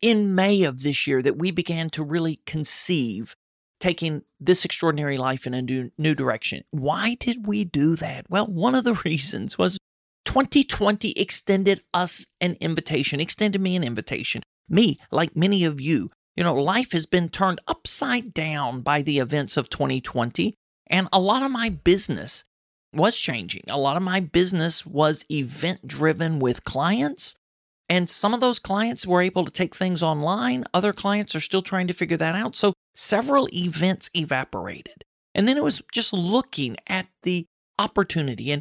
in 0.00 0.34
May 0.34 0.62
of 0.62 0.82
this 0.82 1.06
year 1.06 1.22
that 1.22 1.36
we 1.36 1.50
began 1.50 1.90
to 1.90 2.02
really 2.02 2.40
conceive 2.46 3.36
taking 3.80 4.22
this 4.40 4.64
extraordinary 4.64 5.18
life 5.18 5.46
in 5.46 5.54
a 5.54 5.62
new, 5.62 5.90
new 5.98 6.14
direction. 6.14 6.64
Why 6.70 7.14
did 7.14 7.46
we 7.46 7.64
do 7.64 7.96
that? 7.96 8.26
Well, 8.28 8.46
one 8.46 8.74
of 8.74 8.84
the 8.84 8.94
reasons 9.04 9.56
was 9.58 9.78
2020 10.24 11.12
extended 11.12 11.82
us 11.94 12.26
an 12.40 12.56
invitation, 12.60 13.20
extended 13.20 13.60
me 13.60 13.76
an 13.76 13.84
invitation 13.84 14.42
me, 14.68 14.98
like 15.10 15.36
many 15.36 15.64
of 15.64 15.80
you, 15.80 16.10
you 16.36 16.44
know, 16.44 16.54
life 16.54 16.92
has 16.92 17.06
been 17.06 17.28
turned 17.28 17.60
upside 17.66 18.34
down 18.34 18.80
by 18.82 19.02
the 19.02 19.18
events 19.18 19.56
of 19.56 19.70
2020, 19.70 20.54
and 20.88 21.08
a 21.12 21.18
lot 21.18 21.42
of 21.42 21.50
my 21.50 21.68
business 21.68 22.44
was 22.94 23.16
changing. 23.16 23.64
A 23.68 23.78
lot 23.78 23.96
of 23.96 24.02
my 24.02 24.20
business 24.20 24.86
was 24.86 25.24
event 25.30 25.86
driven 25.86 26.38
with 26.38 26.64
clients, 26.64 27.34
and 27.88 28.08
some 28.08 28.34
of 28.34 28.40
those 28.40 28.58
clients 28.58 29.06
were 29.06 29.22
able 29.22 29.44
to 29.44 29.50
take 29.50 29.74
things 29.74 30.02
online. 30.02 30.64
Other 30.74 30.92
clients 30.92 31.34
are 31.34 31.40
still 31.40 31.62
trying 31.62 31.86
to 31.88 31.94
figure 31.94 32.16
that 32.16 32.34
out. 32.34 32.54
So 32.54 32.72
several 32.98 33.48
events 33.52 34.10
evaporated. 34.14 35.04
And 35.34 35.46
then 35.46 35.56
it 35.56 35.62
was 35.62 35.82
just 35.92 36.12
looking 36.12 36.76
at 36.88 37.06
the 37.22 37.46
opportunity. 37.78 38.50
And 38.50 38.60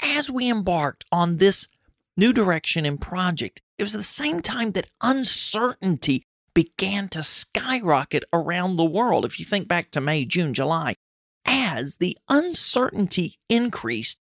as 0.00 0.28
we 0.28 0.50
embarked 0.50 1.04
on 1.12 1.36
this 1.36 1.68
new 2.16 2.32
direction 2.32 2.84
and 2.84 3.00
project, 3.00 3.60
it 3.78 3.84
was 3.84 3.92
the 3.92 4.02
same 4.02 4.42
time 4.42 4.72
that 4.72 4.88
uncertainty 5.02 6.24
began 6.52 7.08
to 7.10 7.22
skyrocket 7.22 8.24
around 8.32 8.76
the 8.76 8.84
world. 8.84 9.24
If 9.24 9.38
you 9.38 9.44
think 9.44 9.68
back 9.68 9.90
to 9.92 10.00
May, 10.00 10.24
June, 10.24 10.52
July, 10.52 10.96
as 11.44 11.98
the 11.98 12.18
uncertainty 12.28 13.38
increased, 13.48 14.18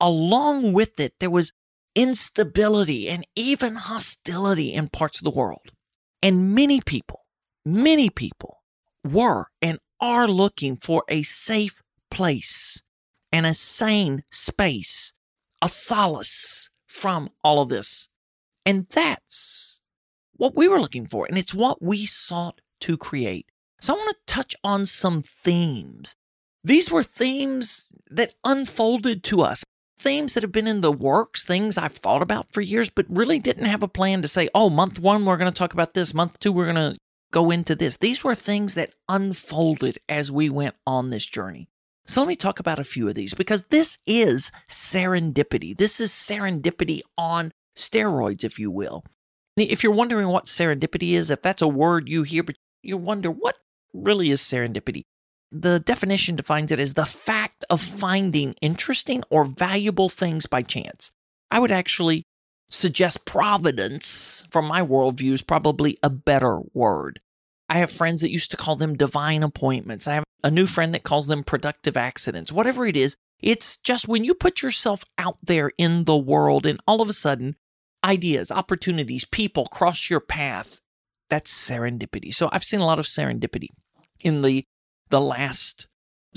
along 0.00 0.74
with 0.74 1.00
it, 1.00 1.14
there 1.18 1.30
was 1.30 1.52
instability, 1.96 3.08
and 3.08 3.26
even 3.34 3.74
hostility 3.74 4.72
in 4.72 4.88
parts 4.88 5.18
of 5.18 5.24
the 5.24 5.30
world. 5.30 5.72
And 6.22 6.54
many 6.54 6.80
people, 6.80 7.24
many 7.64 8.10
people 8.10 8.57
were 9.04 9.46
and 9.60 9.78
are 10.00 10.28
looking 10.28 10.76
for 10.76 11.04
a 11.08 11.22
safe 11.22 11.82
place 12.10 12.82
and 13.32 13.46
a 13.46 13.54
sane 13.54 14.24
space, 14.30 15.12
a 15.60 15.68
solace 15.68 16.70
from 16.86 17.30
all 17.42 17.60
of 17.60 17.68
this. 17.68 18.08
And 18.64 18.86
that's 18.86 19.82
what 20.36 20.54
we 20.54 20.68
were 20.68 20.80
looking 20.80 21.06
for. 21.06 21.26
And 21.26 21.36
it's 21.36 21.54
what 21.54 21.82
we 21.82 22.06
sought 22.06 22.60
to 22.80 22.96
create. 22.96 23.46
So 23.80 23.94
I 23.94 23.96
want 23.96 24.10
to 24.10 24.34
touch 24.34 24.56
on 24.64 24.86
some 24.86 25.22
themes. 25.22 26.14
These 26.64 26.90
were 26.90 27.02
themes 27.02 27.88
that 28.10 28.34
unfolded 28.44 29.22
to 29.24 29.42
us, 29.42 29.64
themes 29.98 30.34
that 30.34 30.42
have 30.42 30.52
been 30.52 30.66
in 30.66 30.80
the 30.80 30.92
works, 30.92 31.44
things 31.44 31.78
I've 31.78 31.92
thought 31.92 32.22
about 32.22 32.52
for 32.52 32.60
years, 32.60 32.90
but 32.90 33.06
really 33.08 33.38
didn't 33.38 33.66
have 33.66 33.82
a 33.82 33.88
plan 33.88 34.22
to 34.22 34.28
say, 34.28 34.48
oh, 34.54 34.68
month 34.68 34.98
one, 34.98 35.24
we're 35.24 35.36
going 35.36 35.52
to 35.52 35.56
talk 35.56 35.72
about 35.72 35.94
this. 35.94 36.14
Month 36.14 36.40
two, 36.40 36.52
we're 36.52 36.72
going 36.72 36.76
to 36.76 36.96
go 37.32 37.50
into 37.50 37.74
this. 37.74 37.96
These 37.96 38.24
were 38.24 38.34
things 38.34 38.74
that 38.74 38.94
unfolded 39.08 39.98
as 40.08 40.32
we 40.32 40.48
went 40.48 40.74
on 40.86 41.10
this 41.10 41.26
journey. 41.26 41.68
So 42.06 42.20
let 42.20 42.28
me 42.28 42.36
talk 42.36 42.58
about 42.58 42.78
a 42.78 42.84
few 42.84 43.06
of 43.08 43.14
these 43.14 43.34
because 43.34 43.66
this 43.66 43.98
is 44.06 44.50
serendipity. 44.68 45.76
This 45.76 46.00
is 46.00 46.10
serendipity 46.10 47.00
on 47.18 47.52
steroids, 47.76 48.44
if 48.44 48.58
you 48.58 48.70
will. 48.70 49.04
If 49.56 49.82
you're 49.82 49.92
wondering 49.92 50.28
what 50.28 50.46
serendipity 50.46 51.12
is, 51.12 51.30
if 51.30 51.42
that's 51.42 51.62
a 51.62 51.68
word 51.68 52.08
you 52.08 52.22
hear, 52.22 52.42
but 52.42 52.56
you 52.82 52.96
wonder 52.96 53.30
what 53.30 53.58
really 53.92 54.30
is 54.30 54.40
serendipity, 54.40 55.02
the 55.52 55.80
definition 55.80 56.36
defines 56.36 56.72
it 56.72 56.80
as 56.80 56.94
the 56.94 57.04
fact 57.04 57.64
of 57.68 57.80
finding 57.80 58.54
interesting 58.62 59.22
or 59.30 59.44
valuable 59.44 60.08
things 60.08 60.46
by 60.46 60.62
chance. 60.62 61.10
I 61.50 61.58
would 61.58 61.72
actually 61.72 62.24
suggest 62.68 63.24
providence, 63.24 64.44
from 64.50 64.66
my 64.66 64.82
worldview, 64.82 65.32
is 65.32 65.42
probably 65.42 65.98
a 66.02 66.10
better 66.10 66.60
word. 66.74 67.20
I 67.68 67.78
have 67.78 67.90
friends 67.90 68.22
that 68.22 68.32
used 68.32 68.50
to 68.52 68.56
call 68.56 68.76
them 68.76 68.96
divine 68.96 69.42
appointments. 69.42 70.08
I 70.08 70.14
have 70.14 70.24
a 70.42 70.50
new 70.50 70.66
friend 70.66 70.94
that 70.94 71.02
calls 71.02 71.26
them 71.26 71.44
productive 71.44 71.96
accidents. 71.96 72.52
Whatever 72.52 72.86
it 72.86 72.96
is, 72.96 73.16
it's 73.40 73.76
just 73.78 74.08
when 74.08 74.24
you 74.24 74.34
put 74.34 74.62
yourself 74.62 75.04
out 75.16 75.38
there 75.42 75.72
in 75.78 76.04
the 76.04 76.16
world 76.16 76.66
and 76.66 76.80
all 76.86 77.00
of 77.00 77.08
a 77.08 77.12
sudden 77.12 77.56
ideas, 78.04 78.50
opportunities, 78.50 79.24
people 79.24 79.66
cross 79.66 80.08
your 80.08 80.20
path. 80.20 80.80
That's 81.28 81.52
serendipity. 81.52 82.32
So 82.32 82.48
I've 82.52 82.64
seen 82.64 82.80
a 82.80 82.86
lot 82.86 82.98
of 82.98 83.04
serendipity 83.04 83.68
in 84.22 84.42
the 84.42 84.64
the 85.10 85.20
last 85.20 85.86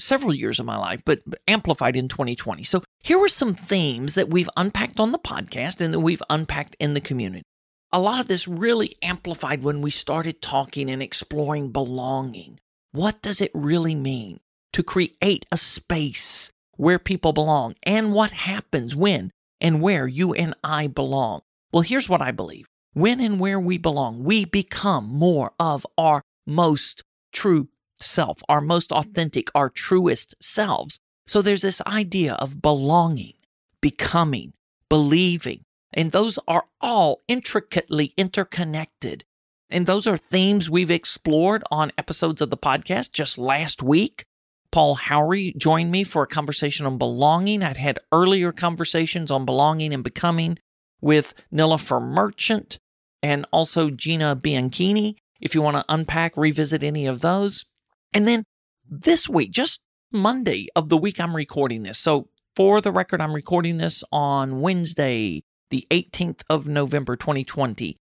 several 0.03 0.33
years 0.33 0.59
of 0.59 0.65
my 0.65 0.77
life, 0.77 1.01
but 1.05 1.21
amplified 1.47 1.95
in 1.95 2.07
2020. 2.07 2.63
So 2.63 2.83
here 2.99 3.19
were 3.19 3.27
some 3.27 3.53
themes 3.53 4.15
that 4.15 4.29
we've 4.29 4.49
unpacked 4.57 4.99
on 4.99 5.11
the 5.11 5.19
podcast 5.19 5.81
and 5.81 5.93
that 5.93 5.99
we've 5.99 6.23
unpacked 6.29 6.75
in 6.79 6.93
the 6.93 7.01
community. 7.01 7.43
A 7.91 7.99
lot 7.99 8.21
of 8.21 8.27
this 8.27 8.47
really 8.47 8.95
amplified 9.01 9.63
when 9.63 9.81
we 9.81 9.89
started 9.89 10.41
talking 10.41 10.89
and 10.89 11.01
exploring 11.01 11.71
belonging. 11.71 12.59
What 12.91 13.21
does 13.21 13.41
it 13.41 13.51
really 13.53 13.95
mean 13.95 14.39
to 14.73 14.83
create 14.83 15.45
a 15.51 15.57
space 15.57 16.51
where 16.77 16.99
people 16.99 17.33
belong 17.33 17.73
and 17.83 18.13
what 18.13 18.31
happens 18.31 18.95
when 18.95 19.31
and 19.59 19.81
where 19.81 20.07
you 20.07 20.33
and 20.33 20.55
I 20.63 20.87
belong? 20.87 21.41
Well, 21.71 21.83
here's 21.83 22.09
what 22.09 22.21
I 22.21 22.31
believe. 22.31 22.65
When 22.93 23.19
and 23.19 23.39
where 23.39 23.59
we 23.59 23.77
belong, 23.77 24.23
we 24.23 24.45
become 24.45 25.05
more 25.05 25.53
of 25.59 25.85
our 25.97 26.21
most 26.45 27.03
true 27.31 27.69
self, 28.03 28.39
our 28.49 28.61
most 28.61 28.91
authentic, 28.91 29.49
our 29.55 29.69
truest 29.69 30.35
selves. 30.41 30.99
So 31.25 31.41
there's 31.41 31.61
this 31.61 31.81
idea 31.81 32.33
of 32.33 32.61
belonging, 32.61 33.33
becoming, 33.81 34.53
believing, 34.89 35.63
and 35.93 36.11
those 36.11 36.39
are 36.47 36.65
all 36.79 37.21
intricately 37.27 38.13
interconnected. 38.17 39.23
And 39.69 39.85
those 39.85 40.05
are 40.07 40.17
themes 40.17 40.69
we've 40.69 40.91
explored 40.91 41.63
on 41.71 41.91
episodes 41.97 42.41
of 42.41 42.49
the 42.49 42.57
podcast 42.57 43.11
just 43.11 43.37
last 43.37 43.81
week. 43.81 44.25
Paul 44.71 44.95
Howery 44.97 45.55
joined 45.57 45.91
me 45.91 46.03
for 46.03 46.23
a 46.23 46.27
conversation 46.27 46.85
on 46.85 46.97
belonging. 46.97 47.63
I'd 47.63 47.77
had 47.77 47.99
earlier 48.11 48.51
conversations 48.51 49.29
on 49.31 49.45
belonging 49.45 49.93
and 49.93 50.03
becoming 50.03 50.59
with 51.01 51.33
Nilofer 51.53 52.01
Merchant 52.01 52.77
and 53.21 53.45
also 53.51 53.89
Gina 53.89 54.35
Bianchini. 54.35 55.15
If 55.41 55.55
you 55.55 55.61
want 55.61 55.77
to 55.77 55.85
unpack, 55.89 56.37
revisit 56.37 56.83
any 56.83 57.05
of 57.05 57.21
those. 57.21 57.65
And 58.13 58.27
then 58.27 58.43
this 58.89 59.29
week, 59.29 59.51
just 59.51 59.81
Monday 60.11 60.67
of 60.75 60.89
the 60.89 60.97
week 60.97 61.19
I'm 61.19 61.35
recording 61.35 61.83
this. 61.83 61.97
So 61.97 62.27
for 62.55 62.81
the 62.81 62.91
record, 62.91 63.21
I'm 63.21 63.33
recording 63.33 63.77
this 63.77 64.03
on 64.11 64.59
Wednesday, 64.59 65.43
the 65.69 65.87
18th 65.89 66.43
of 66.49 66.67
November, 66.67 67.15
2020, 67.15 67.97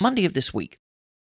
Monday 0.00 0.24
of 0.26 0.34
this 0.34 0.52
week. 0.52 0.78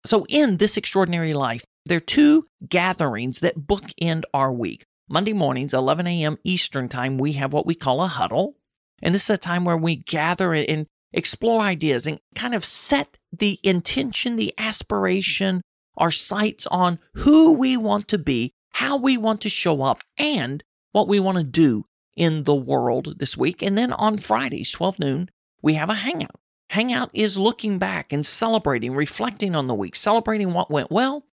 So 0.04 0.26
in 0.28 0.58
this 0.58 0.76
extraordinary 0.76 1.32
life, 1.32 1.64
there 1.86 1.96
are 1.96 2.00
two 2.00 2.46
gatherings 2.68 3.40
that 3.40 3.60
bookend 3.60 4.24
our 4.34 4.52
week. 4.52 4.84
Monday 5.08 5.32
mornings, 5.32 5.72
11 5.72 6.06
a.m. 6.06 6.36
Eastern 6.44 6.88
Time, 6.88 7.16
we 7.16 7.32
have 7.32 7.54
what 7.54 7.66
we 7.66 7.74
call 7.74 8.02
a 8.02 8.08
huddle. 8.08 8.56
And 9.02 9.14
this 9.14 9.24
is 9.24 9.30
a 9.30 9.38
time 9.38 9.64
where 9.64 9.76
we 9.76 9.96
gather 9.96 10.52
and 10.52 10.86
explore 11.12 11.62
ideas 11.62 12.06
and 12.06 12.18
kind 12.34 12.54
of 12.54 12.64
set 12.64 13.16
the 13.32 13.58
intention, 13.62 14.36
the 14.36 14.52
aspiration, 14.58 15.62
our 15.98 16.10
sights 16.10 16.66
on 16.68 16.98
who 17.14 17.52
we 17.52 17.76
want 17.76 18.08
to 18.08 18.18
be, 18.18 18.54
how 18.70 18.96
we 18.96 19.16
want 19.16 19.40
to 19.42 19.48
show 19.48 19.82
up, 19.82 20.02
and 20.16 20.64
what 20.92 21.08
we 21.08 21.20
want 21.20 21.38
to 21.38 21.44
do 21.44 21.84
in 22.16 22.44
the 22.44 22.54
world 22.54 23.18
this 23.18 23.36
week. 23.36 23.62
And 23.62 23.76
then 23.76 23.92
on 23.92 24.18
Fridays, 24.18 24.70
12 24.70 24.98
noon, 24.98 25.30
we 25.62 25.74
have 25.74 25.90
a 25.90 25.94
hangout. 25.94 26.40
Hangout 26.70 27.10
is 27.12 27.38
looking 27.38 27.78
back 27.78 28.12
and 28.12 28.26
celebrating, 28.26 28.94
reflecting 28.94 29.54
on 29.54 29.66
the 29.66 29.74
week, 29.74 29.94
celebrating 29.94 30.52
what 30.52 30.70
went 30.70 30.90
well, 30.90 31.26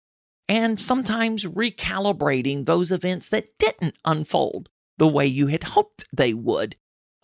and 0.47 0.79
sometimes 0.79 1.45
recalibrating 1.45 2.65
those 2.65 2.91
events 2.91 3.29
that 3.29 3.57
didn't 3.57 3.95
unfold 4.05 4.69
the 4.97 5.07
way 5.07 5.25
you 5.25 5.47
had 5.47 5.63
hoped 5.63 6.05
they 6.13 6.33
would 6.33 6.75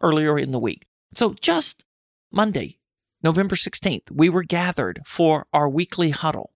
earlier 0.01 0.37
in 0.37 0.51
the 0.51 0.59
week. 0.59 0.87
So 1.13 1.33
just 1.39 1.85
Monday, 2.31 2.79
November 3.23 3.55
16th, 3.55 4.11
we 4.11 4.29
were 4.29 4.43
gathered 4.43 5.01
for 5.05 5.45
our 5.53 5.69
weekly 5.69 6.09
huddle. 6.09 6.51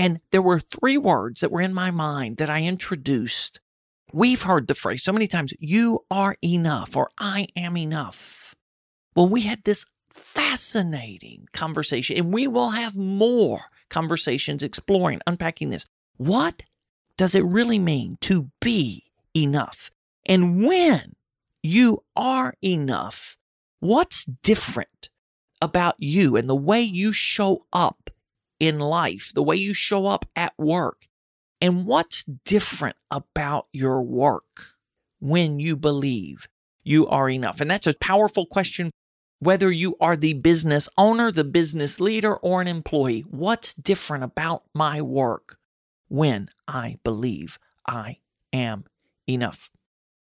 And 0.00 0.20
there 0.30 0.40
were 0.40 0.58
three 0.58 0.96
words 0.96 1.42
that 1.42 1.52
were 1.52 1.60
in 1.60 1.74
my 1.74 1.90
mind 1.90 2.38
that 2.38 2.48
I 2.48 2.62
introduced. 2.62 3.60
We've 4.14 4.40
heard 4.40 4.66
the 4.66 4.74
phrase 4.74 5.02
so 5.02 5.12
many 5.12 5.26
times 5.26 5.52
you 5.58 6.06
are 6.10 6.36
enough 6.42 6.96
or 6.96 7.10
I 7.18 7.48
am 7.54 7.76
enough. 7.76 8.54
Well, 9.14 9.28
we 9.28 9.42
had 9.42 9.62
this 9.64 9.84
fascinating 10.10 11.48
conversation, 11.52 12.16
and 12.16 12.32
we 12.32 12.48
will 12.48 12.70
have 12.70 12.96
more 12.96 13.60
conversations 13.90 14.62
exploring, 14.62 15.20
unpacking 15.26 15.68
this. 15.68 15.84
What 16.16 16.62
does 17.18 17.34
it 17.34 17.44
really 17.44 17.78
mean 17.78 18.16
to 18.22 18.50
be 18.58 19.04
enough? 19.36 19.90
And 20.24 20.64
when 20.64 21.12
you 21.62 22.04
are 22.16 22.54
enough, 22.64 23.36
what's 23.80 24.24
different 24.24 25.10
about 25.60 25.96
you 25.98 26.36
and 26.36 26.48
the 26.48 26.56
way 26.56 26.80
you 26.80 27.12
show 27.12 27.66
up 27.70 27.99
in 28.60 28.78
life, 28.78 29.32
the 29.34 29.42
way 29.42 29.56
you 29.56 29.74
show 29.74 30.06
up 30.06 30.26
at 30.36 30.52
work, 30.58 31.08
and 31.60 31.86
what's 31.86 32.22
different 32.22 32.96
about 33.10 33.66
your 33.72 34.02
work 34.02 34.76
when 35.18 35.58
you 35.58 35.76
believe 35.76 36.48
you 36.84 37.06
are 37.08 37.28
enough? 37.28 37.60
And 37.60 37.70
that's 37.70 37.86
a 37.86 37.94
powerful 37.94 38.46
question, 38.46 38.90
whether 39.40 39.72
you 39.72 39.96
are 40.00 40.16
the 40.16 40.34
business 40.34 40.88
owner, 40.96 41.32
the 41.32 41.44
business 41.44 41.98
leader, 41.98 42.36
or 42.36 42.60
an 42.60 42.68
employee. 42.68 43.24
What's 43.28 43.74
different 43.74 44.22
about 44.22 44.64
my 44.74 45.02
work 45.02 45.58
when 46.08 46.50
I 46.68 46.98
believe 47.02 47.58
I 47.86 48.18
am 48.52 48.84
enough? 49.26 49.70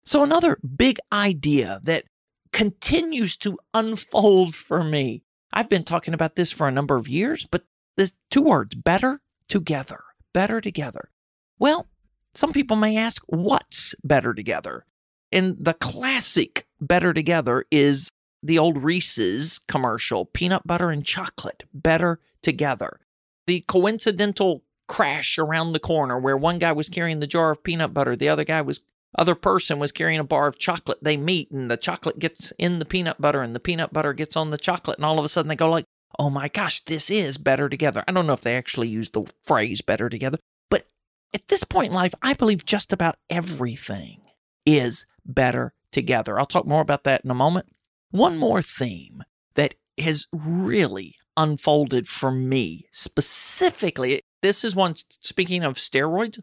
So, 0.04 0.22
another 0.22 0.58
big 0.76 0.98
idea 1.12 1.80
that 1.84 2.04
continues 2.52 3.36
to 3.38 3.58
unfold 3.74 4.54
for 4.54 4.82
me. 4.82 5.22
I've 5.52 5.68
been 5.68 5.84
talking 5.84 6.14
about 6.14 6.34
this 6.36 6.52
for 6.52 6.68
a 6.68 6.72
number 6.72 6.96
of 6.96 7.08
years, 7.08 7.46
but 7.50 7.64
there's 7.98 8.14
two 8.30 8.42
words 8.42 8.74
better 8.74 9.20
together. 9.48 10.04
Better 10.32 10.60
together. 10.60 11.10
Well, 11.58 11.88
some 12.32 12.52
people 12.52 12.76
may 12.76 12.96
ask, 12.96 13.22
what's 13.26 13.94
better 14.04 14.32
together? 14.32 14.86
And 15.32 15.56
the 15.58 15.74
classic 15.74 16.66
better 16.80 17.12
together 17.12 17.64
is 17.70 18.10
the 18.42 18.58
old 18.58 18.84
Reese's 18.84 19.60
commercial 19.66 20.24
peanut 20.24 20.66
butter 20.66 20.90
and 20.90 21.04
chocolate, 21.04 21.64
better 21.74 22.20
together. 22.40 23.00
The 23.48 23.64
coincidental 23.66 24.62
crash 24.86 25.36
around 25.36 25.72
the 25.72 25.80
corner 25.80 26.18
where 26.18 26.36
one 26.36 26.60
guy 26.60 26.72
was 26.72 26.88
carrying 26.88 27.18
the 27.18 27.26
jar 27.26 27.50
of 27.50 27.64
peanut 27.64 27.92
butter, 27.92 28.14
the 28.14 28.28
other 28.28 28.44
guy 28.44 28.62
was 28.62 28.80
other 29.16 29.34
person 29.34 29.78
was 29.78 29.90
carrying 29.90 30.20
a 30.20 30.24
bar 30.24 30.46
of 30.46 30.58
chocolate. 30.58 30.98
They 31.02 31.16
meet 31.16 31.50
and 31.50 31.70
the 31.70 31.76
chocolate 31.76 32.18
gets 32.18 32.52
in 32.58 32.78
the 32.78 32.84
peanut 32.84 33.20
butter 33.20 33.42
and 33.42 33.54
the 33.54 33.60
peanut 33.60 33.92
butter 33.92 34.12
gets 34.12 34.36
on 34.36 34.50
the 34.50 34.58
chocolate 34.58 34.98
and 34.98 35.04
all 35.04 35.18
of 35.18 35.24
a 35.24 35.28
sudden 35.28 35.48
they 35.48 35.56
go 35.56 35.68
like, 35.68 35.86
oh 36.18 36.30
my 36.30 36.48
gosh, 36.48 36.84
this 36.84 37.10
is 37.10 37.38
better 37.38 37.68
together. 37.68 38.04
I 38.06 38.12
don't 38.12 38.26
know 38.26 38.32
if 38.32 38.40
they 38.40 38.56
actually 38.56 38.88
use 38.88 39.10
the 39.10 39.30
phrase 39.44 39.80
better 39.82 40.08
together, 40.08 40.38
but 40.68 40.86
at 41.32 41.48
this 41.48 41.64
point 41.64 41.88
in 41.88 41.94
life, 41.94 42.14
I 42.22 42.32
believe 42.34 42.64
just 42.64 42.92
about 42.92 43.18
everything 43.30 44.22
is 44.66 45.06
better 45.24 45.74
together. 45.92 46.38
I'll 46.38 46.46
talk 46.46 46.66
more 46.66 46.82
about 46.82 47.04
that 47.04 47.24
in 47.24 47.30
a 47.30 47.34
moment. 47.34 47.66
One 48.10 48.36
more 48.36 48.62
theme 48.62 49.22
that 49.54 49.74
has 49.98 50.26
really 50.32 51.16
unfolded 51.36 52.08
for 52.08 52.30
me 52.30 52.86
specifically. 52.90 54.22
This 54.42 54.64
is 54.64 54.74
one, 54.74 54.94
speaking 55.20 55.62
of 55.62 55.74
steroids, 55.74 56.40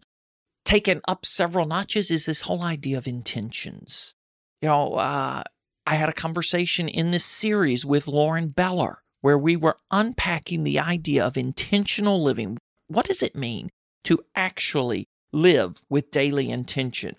taken 0.63 1.01
up 1.07 1.25
several 1.25 1.65
notches 1.65 2.09
is 2.09 2.25
this 2.25 2.41
whole 2.41 2.61
idea 2.61 2.97
of 2.97 3.07
intentions. 3.07 4.13
You 4.61 4.69
know, 4.69 4.93
uh, 4.93 5.43
I 5.85 5.95
had 5.95 6.09
a 6.09 6.13
conversation 6.13 6.87
in 6.87 7.11
this 7.11 7.25
series 7.25 7.85
with 7.85 8.07
Lauren 8.07 8.49
Beller 8.49 9.03
where 9.25 9.39
we 9.39 9.55
were 9.55 9.75
unpacking 9.89 10.63
the 10.63 10.77
idea 10.77 11.25
of 11.25 11.35
intentional 11.35 12.21
living. 12.21 12.59
What 12.87 13.07
does 13.07 13.23
it 13.23 13.35
mean 13.35 13.71
to 14.03 14.23
actually 14.35 15.07
live 15.33 15.81
with 15.89 16.11
daily 16.11 16.47
intention? 16.47 17.15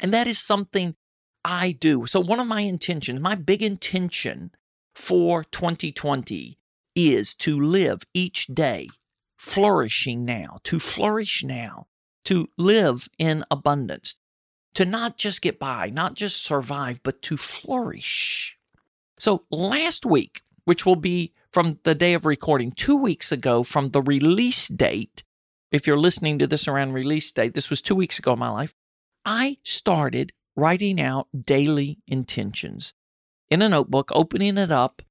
And 0.00 0.14
that 0.14 0.26
is 0.26 0.38
something 0.38 0.94
I 1.44 1.72
do. 1.72 2.06
So, 2.06 2.20
one 2.20 2.40
of 2.40 2.46
my 2.46 2.62
intentions, 2.62 3.20
my 3.20 3.34
big 3.34 3.62
intention 3.62 4.52
for 4.94 5.44
2020 5.44 6.56
is 6.96 7.34
to 7.34 7.60
live 7.60 8.00
each 8.14 8.46
day 8.46 8.88
flourishing 9.36 10.24
now, 10.24 10.56
to 10.64 10.78
flourish 10.78 11.44
now, 11.44 11.84
to 12.24 12.48
live 12.56 13.10
in 13.18 13.44
abundance, 13.50 14.14
to 14.72 14.86
not 14.86 15.18
just 15.18 15.42
get 15.42 15.58
by, 15.58 15.90
not 15.90 16.14
just 16.14 16.42
survive, 16.42 17.02
but 17.02 17.20
to 17.20 17.36
flourish. 17.36 18.56
So, 19.18 19.42
last 19.50 20.06
week, 20.06 20.40
which 20.64 20.86
will 20.86 20.96
be 20.96 21.34
from 21.52 21.78
the 21.82 21.94
day 21.94 22.14
of 22.14 22.24
recording, 22.24 22.72
two 22.72 23.00
weeks 23.00 23.30
ago 23.30 23.62
from 23.62 23.90
the 23.90 24.02
release 24.02 24.68
date, 24.68 25.22
if 25.70 25.86
you're 25.86 25.98
listening 25.98 26.38
to 26.38 26.46
this 26.46 26.66
around 26.66 26.92
release 26.92 27.30
date, 27.30 27.54
this 27.54 27.70
was 27.70 27.82
two 27.82 27.94
weeks 27.94 28.18
ago 28.18 28.32
in 28.32 28.38
my 28.38 28.48
life, 28.48 28.72
I 29.24 29.58
started 29.62 30.32
writing 30.56 31.00
out 31.00 31.28
daily 31.38 31.98
intentions 32.06 32.94
in 33.50 33.62
a 33.62 33.68
notebook, 33.68 34.10
opening 34.14 34.56
it 34.56 34.72
up, 34.72 35.02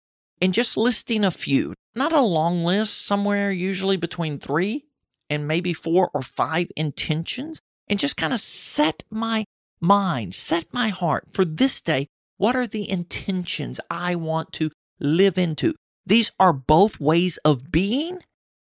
and 0.42 0.54
just 0.54 0.78
listing 0.78 1.24
a 1.24 1.32
few. 1.32 1.74
Not 1.94 2.14
a 2.14 2.22
long 2.22 2.64
list, 2.64 3.06
somewhere 3.06 3.52
usually 3.52 3.98
between 3.98 4.40
three 4.40 4.86
and 5.30 5.48
maybe 5.48 5.74
four 5.74 6.10
or 6.14 6.22
five 6.22 6.68
intentions, 6.76 7.60
and 7.88 8.00
just 8.00 8.18
kind 8.18 8.34
of 8.34 8.40
set 8.40 9.04
my 9.10 9.46
mind, 9.80 10.34
set 10.34 10.66
my 10.74 10.90
heart 10.90 11.28
for 11.32 11.46
this 11.46 11.82
day. 11.82 12.08
What 12.38 12.56
are 12.56 12.68
the 12.68 12.90
intentions 12.90 13.80
I 13.90 14.16
want 14.16 14.52
to 14.54 14.72
live 15.00 15.38
into? 15.38 15.76
These 16.06 16.32
are 16.40 16.54
both 16.54 17.00
ways 17.00 17.38
of 17.46 17.72
being 17.72 18.20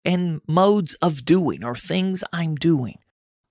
and 0.03 0.41
modes 0.47 0.95
of 0.95 1.25
doing 1.25 1.63
or 1.63 1.75
things 1.75 2.23
I'm 2.33 2.55
doing. 2.55 2.97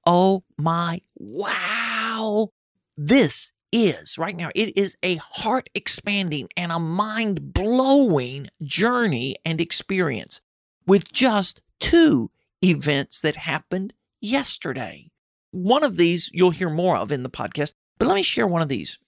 Oh 0.06 0.44
my 0.58 1.00
wow. 1.16 2.50
This 2.96 3.52
is 3.72 4.18
right 4.18 4.36
now, 4.36 4.50
it 4.54 4.76
is 4.76 4.96
a 5.02 5.16
heart 5.16 5.70
expanding 5.74 6.48
and 6.56 6.72
a 6.72 6.78
mind 6.78 7.52
blowing 7.52 8.48
journey 8.62 9.36
and 9.44 9.60
experience 9.60 10.40
with 10.86 11.12
just 11.12 11.62
two 11.78 12.30
events 12.64 13.20
that 13.20 13.36
happened 13.36 13.94
yesterday. 14.20 15.10
One 15.52 15.84
of 15.84 15.96
these 15.96 16.30
you'll 16.32 16.50
hear 16.50 16.70
more 16.70 16.96
of 16.96 17.12
in 17.12 17.22
the 17.22 17.30
podcast, 17.30 17.72
but 17.98 18.08
let 18.08 18.14
me 18.14 18.22
share 18.22 18.46
one 18.46 18.62
of 18.62 18.68
these. 18.68 18.98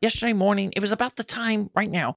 Yesterday 0.00 0.32
morning, 0.32 0.72
it 0.76 0.80
was 0.80 0.92
about 0.92 1.16
the 1.16 1.24
time 1.24 1.70
right 1.74 1.90
now, 1.90 2.16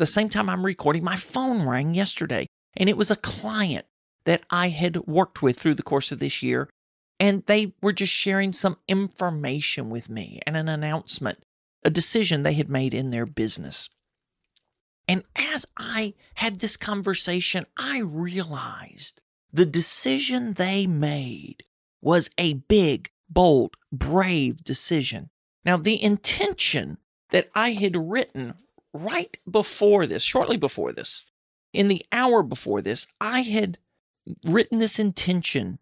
the 0.00 0.06
same 0.06 0.28
time 0.28 0.48
I'm 0.48 0.66
recording, 0.66 1.04
my 1.04 1.14
phone 1.14 1.66
rang 1.66 1.94
yesterday, 1.94 2.46
and 2.76 2.88
it 2.88 2.96
was 2.96 3.10
a 3.10 3.16
client 3.16 3.86
that 4.24 4.42
I 4.50 4.68
had 4.68 4.96
worked 5.06 5.42
with 5.42 5.58
through 5.58 5.76
the 5.76 5.82
course 5.84 6.10
of 6.10 6.18
this 6.18 6.42
year 6.42 6.68
and 7.20 7.44
they 7.46 7.74
were 7.82 7.92
just 7.92 8.12
sharing 8.12 8.52
some 8.52 8.78
information 8.88 9.90
with 9.90 10.08
me 10.08 10.40
and 10.46 10.56
an 10.56 10.68
announcement, 10.68 11.38
a 11.84 11.90
decision 11.90 12.42
they 12.42 12.54
had 12.54 12.70
made 12.70 12.94
in 12.94 13.10
their 13.10 13.26
business. 13.26 13.90
And 15.06 15.22
as 15.36 15.66
I 15.76 16.14
had 16.34 16.60
this 16.60 16.78
conversation, 16.78 17.66
I 17.76 17.98
realized 17.98 19.20
the 19.52 19.66
decision 19.66 20.54
they 20.54 20.86
made 20.86 21.64
was 22.00 22.30
a 22.38 22.54
big, 22.54 23.10
bold, 23.28 23.76
brave 23.92 24.64
decision. 24.64 25.28
Now, 25.64 25.76
the 25.76 26.02
intention 26.02 26.96
that 27.30 27.50
I 27.54 27.72
had 27.72 27.96
written 27.96 28.54
right 28.92 29.36
before 29.48 30.06
this, 30.06 30.22
shortly 30.22 30.56
before 30.56 30.92
this, 30.92 31.24
in 31.72 31.88
the 31.88 32.04
hour 32.10 32.42
before 32.42 32.80
this, 32.80 33.06
I 33.20 33.42
had 33.42 33.78
written 34.44 34.78
this 34.78 34.98
intention 34.98 35.78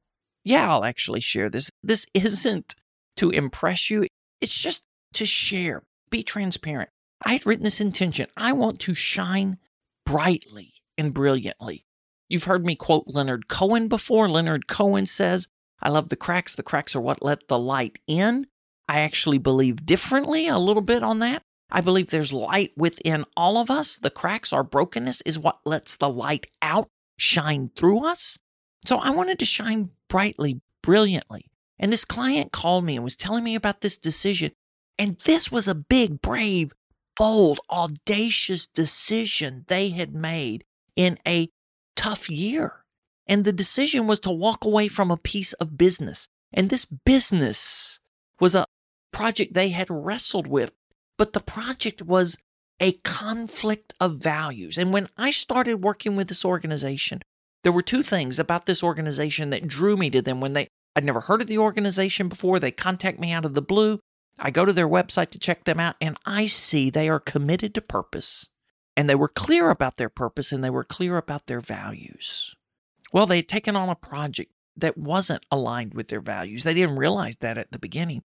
yeah, 0.49 0.71
I'll 0.73 0.85
actually 0.85 1.21
share 1.21 1.51
this. 1.51 1.71
This 1.83 2.07
isn't 2.15 2.75
to 3.17 3.31
impress 3.31 3.91
you, 3.91 4.07
it's 4.41 4.57
just 4.57 4.87
to 5.15 5.27
share, 5.27 5.83
be 6.11 6.23
transparent. 6.23 6.91
I 7.25 7.33
had 7.33 7.47
written 7.47 7.65
this 7.65 7.81
intention. 7.81 8.29
I 8.37 8.53
want 8.53 8.79
to 8.81 8.95
shine 8.95 9.59
brightly 10.07 10.75
and 10.97 11.13
brilliantly. 11.13 11.85
You've 12.29 12.45
heard 12.45 12.65
me 12.65 12.77
quote 12.77 13.05
Leonard 13.09 13.49
Cohen 13.49 13.89
before. 13.89 14.29
Leonard 14.29 14.69
Cohen 14.69 15.07
says, 15.07 15.49
I 15.83 15.91
love 15.91 16.09
the 16.09 16.17
cracks. 16.17 16.55
The 16.55 16.63
cracks 16.63 16.95
are 16.95 17.01
what 17.01 17.25
let 17.25 17.49
the 17.49 17.59
light 17.59 17.99
in. 18.07 18.47
I 18.89 19.01
actually 19.01 19.39
believe 19.39 19.85
differently 19.85 20.47
a 20.47 20.59
little 20.59 20.83
bit 20.83 21.03
on 21.03 21.19
that. 21.19 21.43
I 21.71 21.81
believe 21.81 22.09
there's 22.09 22.33
light 22.33 22.73
within 22.77 23.25
all 23.37 23.59
of 23.59 23.71
us. 23.71 23.99
The 23.99 24.11
cracks, 24.11 24.53
our 24.53 24.63
brokenness, 24.63 25.21
is 25.23 25.39
what 25.39 25.61
lets 25.65 25.97
the 25.97 26.09
light 26.09 26.47
out 26.63 26.89
shine 27.17 27.71
through 27.77 28.07
us. 28.07 28.39
So 28.87 28.99
I 28.99 29.11
wanted 29.11 29.39
to 29.41 29.45
shine 29.45 29.91
brightly, 30.09 30.61
brilliantly. 30.83 31.51
And 31.79 31.93
this 31.93 32.05
client 32.05 32.53
called 32.53 32.85
me 32.85 32.97
and 32.97 33.05
was 33.05 33.17
telling 33.17 33.45
me 33.45 33.55
about 33.55 33.81
this 33.83 33.99
decision. 33.99 34.53
And 34.99 35.17
this 35.25 35.53
was 35.53 35.69
a 35.69 35.75
big, 35.75 36.21
brave, 36.21 36.73
bold, 37.17 37.61
audacious 37.71 38.67
decision 38.67 39.65
they 39.69 39.91
had 39.91 40.15
made 40.15 40.65
in 40.97 41.19
a 41.27 41.51
tough 41.95 42.31
year. 42.31 42.85
And 43.27 43.45
the 43.45 43.53
decision 43.53 44.07
was 44.07 44.21
to 44.21 44.31
walk 44.31 44.65
away 44.65 44.89
from 44.89 45.11
a 45.11 45.17
piece 45.17 45.53
of 45.55 45.77
business. 45.77 46.29
And 46.53 46.71
this 46.71 46.87
business 46.87 48.01
was 48.41 48.55
a 48.55 48.65
project 49.13 49.53
they 49.53 49.69
had 49.69 49.91
wrestled 49.91 50.47
with, 50.47 50.73
but 51.19 51.33
the 51.35 51.41
project 51.41 52.03
was 52.03 52.39
a 52.81 52.93
conflict 52.93 53.93
of 54.01 54.17
values. 54.17 54.79
And 54.79 54.93
when 54.93 55.09
I 55.17 55.31
started 55.31 55.83
working 55.83 56.17
with 56.17 56.29
this 56.29 56.45
organization, 56.45 57.21
there 57.65 57.73
were 57.73 57.83
two 57.83 58.03
things 58.03 58.39
about 58.39 58.67
this 58.67 58.83
organization 58.83 59.51
that 59.51 59.67
drew 59.67 59.97
me 59.97 60.11
to 60.11 60.23
them 60.23 60.41
when 60.41 60.53
they 60.53 60.69
I'd 60.97 61.05
never 61.05 61.21
heard 61.21 61.41
of 61.41 61.47
the 61.47 61.59
organization 61.59 62.29
before. 62.29 62.59
They 62.59 62.73
contact 62.73 63.21
me 63.21 63.31
out 63.31 63.45
of 63.45 63.55
the 63.55 63.63
blue. 63.63 64.01
I 64.39 64.51
go 64.51 64.65
to 64.65 64.73
their 64.73 64.89
website 64.89 65.31
to 65.31 65.39
check 65.39 65.65
them 65.65 65.79
out 65.79 65.97
and 66.01 66.17
I 66.25 66.47
see 66.47 66.91
they 66.91 67.09
are 67.09 67.21
committed 67.21 67.75
to 67.75 67.81
purpose 67.81 68.49
and 68.97 69.09
they 69.09 69.15
were 69.15 69.29
clear 69.29 69.71
about 69.71 69.97
their 69.97 70.09
purpose 70.09 70.51
and 70.51 70.63
they 70.63 70.71
were 70.71 70.85
clear 70.85 71.17
about 71.17 71.47
their 71.47 71.61
values. 71.61 72.55
Well, 73.13 73.27
they 73.27 73.37
had 73.37 73.49
taken 73.49 73.77
on 73.77 73.89
a 73.89 73.95
project 73.95 74.53
that 74.77 74.97
wasn't 74.97 75.45
aligned 75.51 75.95
with 75.95 76.09
their 76.09 76.21
values. 76.21 76.65
They 76.65 76.75
didn't 76.75 76.97
realize 76.97 77.37
that 77.39 77.59
at 77.59 77.73
the 77.73 77.79
beginning, 77.79 78.23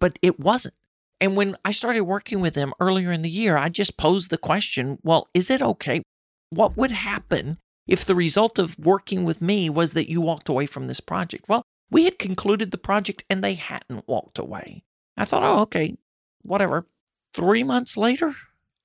but 0.00 0.18
it 0.22 0.38
wasn't. 0.38 0.74
And 1.20 1.36
when 1.36 1.56
I 1.64 1.72
started 1.72 2.02
working 2.02 2.40
with 2.40 2.54
them 2.54 2.72
earlier 2.80 3.12
in 3.12 3.22
the 3.22 3.30
year, 3.30 3.56
I 3.56 3.68
just 3.68 3.96
posed 3.96 4.30
the 4.30 4.38
question 4.38 4.98
well, 5.02 5.28
is 5.34 5.50
it 5.50 5.62
okay? 5.62 6.02
What 6.50 6.76
would 6.76 6.92
happen 6.92 7.58
if 7.88 8.04
the 8.04 8.14
result 8.14 8.58
of 8.58 8.78
working 8.78 9.24
with 9.24 9.40
me 9.40 9.68
was 9.70 9.94
that 9.94 10.10
you 10.10 10.20
walked 10.20 10.48
away 10.48 10.66
from 10.66 10.86
this 10.86 11.00
project. 11.00 11.48
Well, 11.48 11.64
we 11.90 12.04
had 12.04 12.18
concluded 12.18 12.70
the 12.70 12.78
project 12.78 13.24
and 13.30 13.42
they 13.42 13.54
hadn't 13.54 14.06
walked 14.06 14.38
away. 14.38 14.84
I 15.16 15.24
thought, 15.24 15.42
oh, 15.42 15.62
okay, 15.62 15.96
whatever. 16.42 16.86
Three 17.32 17.64
months 17.64 17.96
later, 17.96 18.34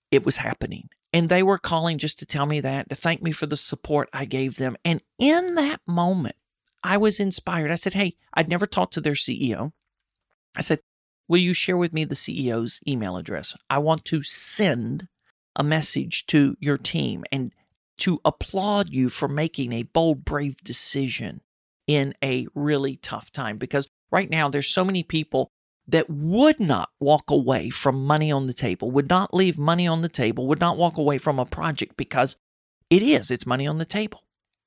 it 0.09 0.25
was 0.25 0.37
happening. 0.37 0.89
And 1.11 1.29
they 1.29 1.43
were 1.43 1.59
calling 1.59 1.97
just 1.97 2.17
to 2.19 2.25
tell 2.25 2.45
me 2.45 2.61
that, 2.61 2.89
to 2.89 2.95
thank 2.95 3.21
me 3.21 3.31
for 3.31 3.45
the 3.45 3.57
support 3.57 4.09
I 4.13 4.25
gave 4.25 4.55
them. 4.55 4.77
And 4.83 5.03
in 5.19 5.55
that 5.55 5.81
moment, 5.85 6.35
I 6.81 6.97
was 6.97 7.19
inspired. 7.19 7.71
I 7.71 7.75
said, 7.75 7.93
hey, 7.93 8.15
I'd 8.33 8.49
never 8.49 8.65
talked 8.65 8.93
to 8.93 9.01
their 9.01 9.13
CEO. 9.13 9.73
I 10.55 10.61
said, 10.61 10.79
will 11.33 11.39
you 11.39 11.55
share 11.55 11.77
with 11.77 11.91
me 11.91 12.03
the 12.03 12.13
CEO's 12.13 12.79
email 12.87 13.17
address? 13.17 13.55
I 13.67 13.79
want 13.79 14.05
to 14.05 14.21
send 14.21 15.07
a 15.55 15.63
message 15.63 16.27
to 16.27 16.55
your 16.59 16.77
team 16.77 17.23
and 17.31 17.51
to 17.97 18.21
applaud 18.23 18.91
you 18.91 19.09
for 19.09 19.27
making 19.27 19.73
a 19.73 19.81
bold, 19.81 20.23
brave 20.23 20.57
decision 20.57 21.41
in 21.87 22.13
a 22.23 22.45
really 22.53 22.97
tough 22.97 23.31
time. 23.31 23.57
Because 23.57 23.87
right 24.11 24.29
now, 24.29 24.47
there's 24.47 24.67
so 24.67 24.85
many 24.85 25.01
people 25.01 25.49
that 25.87 26.07
would 26.07 26.59
not 26.59 26.89
walk 26.99 27.31
away 27.31 27.71
from 27.71 28.05
money 28.05 28.31
on 28.31 28.45
the 28.45 28.53
table, 28.53 28.91
would 28.91 29.09
not 29.09 29.33
leave 29.33 29.57
money 29.57 29.87
on 29.87 30.03
the 30.03 30.09
table, 30.09 30.45
would 30.45 30.59
not 30.59 30.77
walk 30.77 30.97
away 30.97 31.17
from 31.17 31.39
a 31.39 31.45
project 31.45 31.97
because 31.97 32.35
it 32.91 33.01
is, 33.01 33.31
it's 33.31 33.47
money 33.47 33.65
on 33.65 33.79
the 33.79 33.85
table. 33.85 34.21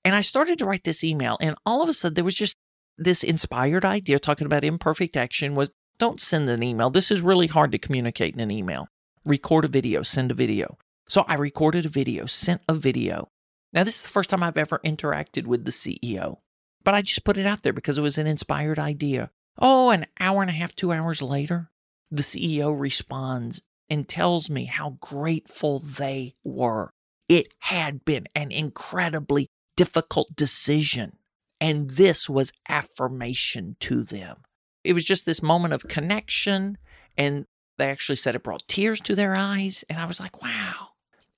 And 0.05 0.17
I 0.17 0.21
started 0.21 0.59
to 0.59 0.67
write 0.67 0.83
this 0.83 1.05
email, 1.05 1.39
and 1.41 1.55
all 1.65 1.81
of 1.81 1.89
a 1.89 1.93
sudden, 1.93 2.15
there 2.15 2.25
was 2.25 2.35
just 2.35 2.57
this 2.99 3.23
inspired 3.23 3.85
idea 3.85 4.19
talking 4.19 4.47
about 4.47 4.65
imperfect 4.65 5.17
action 5.17 5.55
was 5.55 5.71
don't 5.99 6.21
send 6.21 6.49
an 6.49 6.63
email. 6.63 6.91
This 6.91 7.11
is 7.11 7.21
really 7.21 7.47
hard 7.47 7.73
to 7.73 7.79
communicate 7.79 8.35
in 8.35 8.41
an 8.41 8.51
email. 8.51 8.89
Record 9.25 9.65
a 9.65 9.69
video, 9.69 10.03
send 10.03 10.31
a 10.31 10.35
video. 10.35 10.79
So 11.09 11.25
I 11.29 11.35
recorded 11.35 11.87
a 11.87 11.91
video, 11.91 12.27
sent 12.27 12.63
a 12.69 12.75
video. 12.75 13.29
Now, 13.73 13.85
this 13.85 13.97
is 13.97 14.03
the 14.05 14.11
first 14.11 14.31
time 14.31 14.43
I've 14.43 14.57
ever 14.57 14.81
interacted 14.85 15.47
with 15.47 15.65
the 15.65 15.71
CEO, 15.71 16.39
but 16.85 16.95
I 16.95 17.03
just 17.03 17.25
put 17.25 17.37
it 17.37 17.47
out 17.47 17.63
there 17.63 17.73
because 17.73 17.99
it 17.99 18.03
was 18.03 18.19
an 18.19 18.27
inspired 18.27 18.79
idea. 18.79 19.31
Oh, 19.59 19.91
an 19.91 20.07
hour 20.21 20.43
and 20.43 20.51
a 20.51 20.55
half, 20.55 20.75
two 20.75 20.93
hours 20.93 21.23
later, 21.23 21.71
the 22.11 22.23
CEO 22.23 22.79
responds 22.79 23.63
and 23.89 24.09
tells 24.09 24.51
me 24.51 24.67
how 24.67 24.97
grateful 25.01 25.79
they 25.79 26.35
were 26.45 26.93
It 27.29 27.49
had 27.59 28.05
been 28.05 28.27
an 28.35 28.53
incredibly 28.53 29.49
difficult 29.77 30.35
decision. 30.37 31.19
And 31.61 31.91
this 31.91 32.29
was 32.29 32.53
affirmation 32.69 33.77
to 33.81 34.05
them. 34.05 34.39
It 34.87 34.93
was 34.93 35.05
just 35.05 35.27
this 35.27 35.43
moment 35.43 35.75
of 35.75 35.89
connection. 35.89 36.79
And 37.17 37.47
they 37.79 37.91
actually 37.91 38.17
said 38.17 38.35
it 38.35 38.43
brought 38.43 38.67
tears 38.69 39.01
to 39.03 39.15
their 39.15 39.35
eyes. 39.37 39.85
And 39.89 39.99
I 39.99 40.07
was 40.07 40.21
like, 40.21 40.43
wow. 40.43 40.89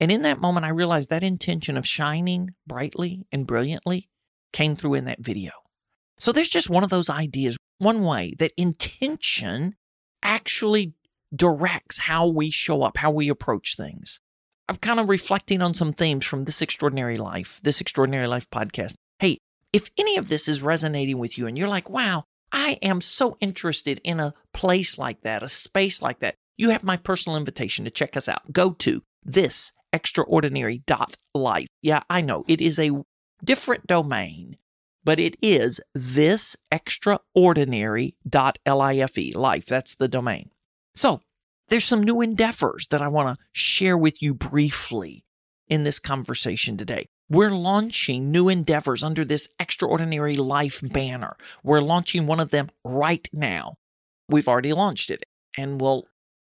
And 0.00 0.12
in 0.12 0.22
that 0.22 0.40
moment, 0.40 0.66
I 0.66 0.70
realized 0.70 1.10
that 1.10 1.24
intention 1.24 1.76
of 1.76 1.86
shining 1.86 2.50
brightly 2.66 3.26
and 3.32 3.46
brilliantly 3.46 4.08
came 4.52 4.76
through 4.76 4.94
in 4.94 5.04
that 5.06 5.20
video. 5.20 5.50
So 6.18 6.32
there's 6.32 6.48
just 6.48 6.70
one 6.70 6.84
of 6.84 6.90
those 6.90 7.10
ideas, 7.10 7.56
one 7.78 8.02
way 8.02 8.34
that 8.38 8.52
intention 8.56 9.74
actually 10.22 10.94
directs 11.34 11.98
how 11.98 12.26
we 12.26 12.50
show 12.50 12.82
up, 12.82 12.96
how 12.96 13.10
we 13.10 13.28
approach 13.28 13.76
things. 13.76 14.20
I'm 14.68 14.76
kind 14.76 15.00
of 15.00 15.08
reflecting 15.08 15.62
on 15.62 15.74
some 15.74 15.92
themes 15.92 16.26
from 16.26 16.44
this 16.44 16.60
extraordinary 16.60 17.16
life, 17.16 17.60
this 17.62 17.80
extraordinary 17.80 18.26
life 18.26 18.48
podcast. 18.50 18.94
Hey, 19.18 19.38
if 19.72 19.90
any 19.96 20.16
of 20.16 20.28
this 20.28 20.48
is 20.48 20.62
resonating 20.62 21.18
with 21.18 21.38
you 21.38 21.46
and 21.46 21.56
you're 21.56 21.68
like, 21.68 21.88
wow, 21.88 22.24
I 22.52 22.78
am 22.82 23.00
so 23.00 23.36
interested 23.40 24.00
in 24.04 24.20
a 24.20 24.34
place 24.52 24.98
like 24.98 25.22
that, 25.22 25.42
a 25.42 25.48
space 25.48 26.00
like 26.00 26.20
that, 26.20 26.36
you 26.56 26.70
have 26.70 26.84
my 26.84 26.96
personal 26.96 27.36
invitation 27.36 27.84
to 27.84 27.90
check 27.90 28.16
us 28.16 28.28
out. 28.28 28.52
Go 28.52 28.72
to 28.72 29.02
this 29.22 29.72
extraordinary.life. 29.92 31.68
Yeah, 31.82 32.02
I 32.10 32.20
know 32.20 32.44
it 32.48 32.60
is 32.60 32.78
a 32.78 32.90
different 33.44 33.86
domain, 33.86 34.56
but 35.04 35.20
it 35.20 35.36
is 35.40 35.80
this 35.94 36.56
extraordinary.life. 36.70 39.34
Life, 39.34 39.66
that's 39.66 39.94
the 39.94 40.08
domain. 40.08 40.50
So, 40.94 41.20
there's 41.68 41.84
some 41.84 42.02
new 42.02 42.20
endeavors 42.20 42.88
that 42.88 43.02
I 43.02 43.08
want 43.08 43.38
to 43.38 43.44
share 43.52 43.96
with 43.96 44.22
you 44.22 44.34
briefly 44.34 45.24
in 45.68 45.84
this 45.84 45.98
conversation 45.98 46.76
today. 46.76 47.08
We're 47.30 47.50
launching 47.50 48.30
new 48.30 48.48
endeavors 48.48 49.04
under 49.04 49.24
this 49.24 49.48
extraordinary 49.58 50.34
life 50.34 50.80
banner. 50.82 51.36
We're 51.62 51.80
launching 51.80 52.26
one 52.26 52.40
of 52.40 52.50
them 52.50 52.70
right 52.84 53.28
now. 53.32 53.74
We've 54.28 54.48
already 54.48 54.72
launched 54.72 55.10
it 55.10 55.24
and 55.56 55.80
we'll 55.80 56.06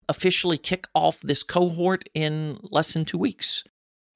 officially 0.07 0.57
kick 0.57 0.85
off 0.93 1.21
this 1.21 1.41
cohort 1.43 2.07
in 2.13 2.59
less 2.63 2.93
than 2.93 3.05
two 3.05 3.17
weeks, 3.17 3.63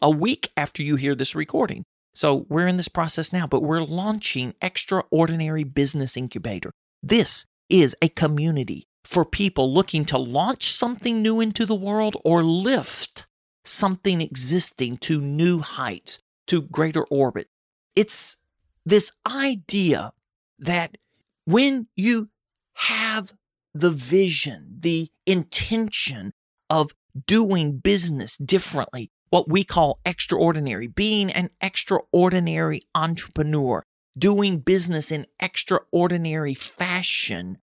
a 0.01 0.11
week 0.11 0.51
after 0.55 0.83
you 0.83 0.95
hear 0.95 1.15
this 1.15 1.33
recording. 1.33 1.83
So 2.13 2.45
we're 2.49 2.67
in 2.67 2.77
this 2.77 2.87
process 2.87 3.33
now, 3.33 3.47
but 3.47 3.63
we're 3.63 3.81
launching 3.81 4.53
Extraordinary 4.61 5.63
Business 5.63 6.15
Incubator. 6.15 6.71
This 7.01 7.45
is 7.69 7.95
a 8.01 8.09
community 8.09 8.83
for 9.03 9.25
people 9.25 9.73
looking 9.73 10.05
to 10.05 10.17
launch 10.17 10.71
something 10.71 11.21
new 11.21 11.39
into 11.39 11.65
the 11.65 11.75
world 11.75 12.15
or 12.23 12.43
lift 12.43 13.25
something 13.65 14.21
existing 14.21 14.97
to 14.97 15.19
new 15.19 15.59
heights, 15.59 16.19
to 16.47 16.61
greater 16.61 17.03
orbit. 17.05 17.47
It's 17.95 18.37
this 18.85 19.11
idea 19.25 20.13
that 20.59 20.97
when 21.45 21.87
you 21.95 22.29
have 22.75 23.33
the 23.73 23.91
vision, 23.91 24.77
the 24.79 25.09
intention 25.25 26.33
of 26.69 26.91
doing 27.27 27.77
business 27.77 28.37
differently, 28.37 29.11
what 29.29 29.49
we 29.49 29.63
call 29.63 29.99
extraordinary, 30.05 30.87
being 30.87 31.31
an 31.31 31.49
extraordinary 31.61 32.83
entrepreneur, 32.93 33.83
doing 34.17 34.59
business 34.59 35.11
in 35.11 35.25
extraordinary 35.39 36.53
fashion, 36.53 37.57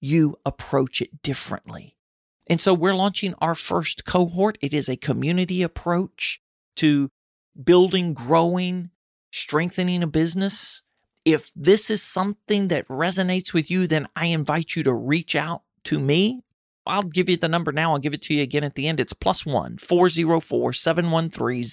you 0.00 0.36
approach 0.44 1.00
it 1.00 1.22
differently. 1.22 1.96
And 2.48 2.60
so 2.60 2.74
we're 2.74 2.94
launching 2.94 3.34
our 3.38 3.54
first 3.54 4.04
cohort. 4.04 4.58
It 4.60 4.74
is 4.74 4.88
a 4.88 4.96
community 4.96 5.62
approach 5.62 6.42
to 6.76 7.10
building, 7.62 8.14
growing, 8.14 8.90
strengthening 9.30 10.02
a 10.02 10.06
business. 10.06 10.82
If 11.24 11.52
this 11.54 11.90
is 11.90 12.02
something 12.02 12.68
that 12.68 12.86
resonates 12.88 13.52
with 13.52 13.70
you, 13.70 13.86
then 13.86 14.08
I 14.14 14.26
invite 14.26 14.76
you 14.76 14.82
to 14.84 14.92
reach 14.92 15.34
out 15.34 15.62
to 15.84 15.98
me. 15.98 16.42
I'll 16.86 17.02
give 17.02 17.30
you 17.30 17.36
the 17.36 17.48
number 17.48 17.72
now. 17.72 17.92
I'll 17.92 17.98
give 17.98 18.14
it 18.14 18.22
to 18.22 18.34
you 18.34 18.42
again 18.42 18.64
at 18.64 18.74
the 18.74 18.86
end. 18.86 19.00
It's 19.00 19.14
plus 19.14 19.46
one 19.46 19.78
404 19.78 20.72
713 20.72 21.64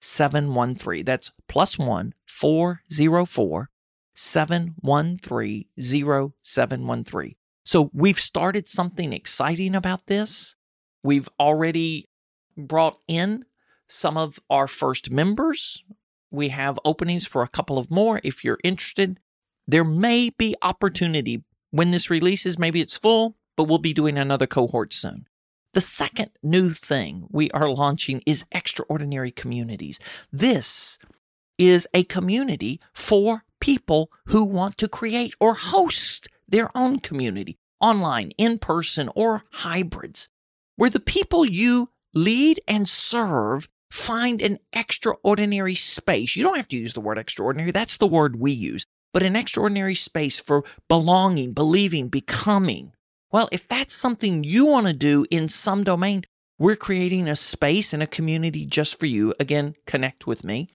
0713. 0.00 1.04
That's 1.04 1.32
plus 1.46 1.78
one 1.78 2.14
404 2.26 3.70
713 4.14 5.66
0713. 5.78 7.34
So 7.64 7.90
we've 7.92 8.18
started 8.18 8.68
something 8.68 9.12
exciting 9.12 9.74
about 9.74 10.06
this. 10.06 10.56
We've 11.02 11.28
already 11.38 12.08
brought 12.56 12.98
in 13.06 13.44
some 13.88 14.16
of 14.16 14.38
our 14.48 14.66
first 14.66 15.10
members. 15.10 15.82
We 16.30 16.50
have 16.50 16.78
openings 16.84 17.26
for 17.26 17.42
a 17.42 17.48
couple 17.48 17.78
of 17.78 17.90
more 17.90 18.20
if 18.22 18.44
you're 18.44 18.58
interested. 18.62 19.18
There 19.66 19.84
may 19.84 20.30
be 20.30 20.54
opportunity 20.62 21.44
when 21.70 21.90
this 21.90 22.10
releases, 22.10 22.58
maybe 22.58 22.80
it's 22.80 22.96
full, 22.96 23.36
but 23.56 23.64
we'll 23.64 23.78
be 23.78 23.92
doing 23.92 24.16
another 24.16 24.46
cohort 24.46 24.92
soon. 24.92 25.26
The 25.74 25.80
second 25.80 26.30
new 26.42 26.70
thing 26.70 27.26
we 27.30 27.50
are 27.50 27.68
launching 27.68 28.22
is 28.24 28.44
extraordinary 28.52 29.30
communities. 29.30 29.98
This 30.32 30.98
is 31.58 31.86
a 31.92 32.04
community 32.04 32.80
for 32.94 33.44
people 33.60 34.10
who 34.26 34.44
want 34.44 34.78
to 34.78 34.88
create 34.88 35.34
or 35.40 35.54
host 35.54 36.28
their 36.48 36.70
own 36.74 37.00
community, 37.00 37.58
online, 37.80 38.30
in 38.38 38.58
person, 38.58 39.10
or 39.14 39.44
hybrids, 39.52 40.30
where 40.76 40.90
the 40.90 41.00
people 41.00 41.44
you 41.44 41.90
lead 42.14 42.60
and 42.66 42.88
serve 42.88 43.68
find 43.90 44.42
an 44.42 44.58
extraordinary 44.72 45.74
space. 45.74 46.36
You 46.36 46.44
don't 46.44 46.56
have 46.56 46.68
to 46.68 46.76
use 46.76 46.92
the 46.92 47.00
word 47.00 47.18
extraordinary, 47.18 47.70
that's 47.70 47.96
the 47.96 48.06
word 48.06 48.36
we 48.36 48.52
use, 48.52 48.84
but 49.12 49.22
an 49.22 49.36
extraordinary 49.36 49.94
space 49.94 50.40
for 50.40 50.64
belonging, 50.88 51.52
believing, 51.52 52.08
becoming. 52.08 52.92
Well, 53.30 53.48
if 53.52 53.68
that's 53.68 53.94
something 53.94 54.44
you 54.44 54.66
want 54.66 54.86
to 54.86 54.92
do 54.92 55.26
in 55.30 55.48
some 55.48 55.84
domain, 55.84 56.24
we're 56.58 56.76
creating 56.76 57.28
a 57.28 57.36
space 57.36 57.92
and 57.92 58.02
a 58.02 58.06
community 58.06 58.64
just 58.64 58.98
for 58.98 59.06
you. 59.06 59.34
Again, 59.38 59.74
connect 59.86 60.26
with 60.26 60.42
me. 60.44 60.68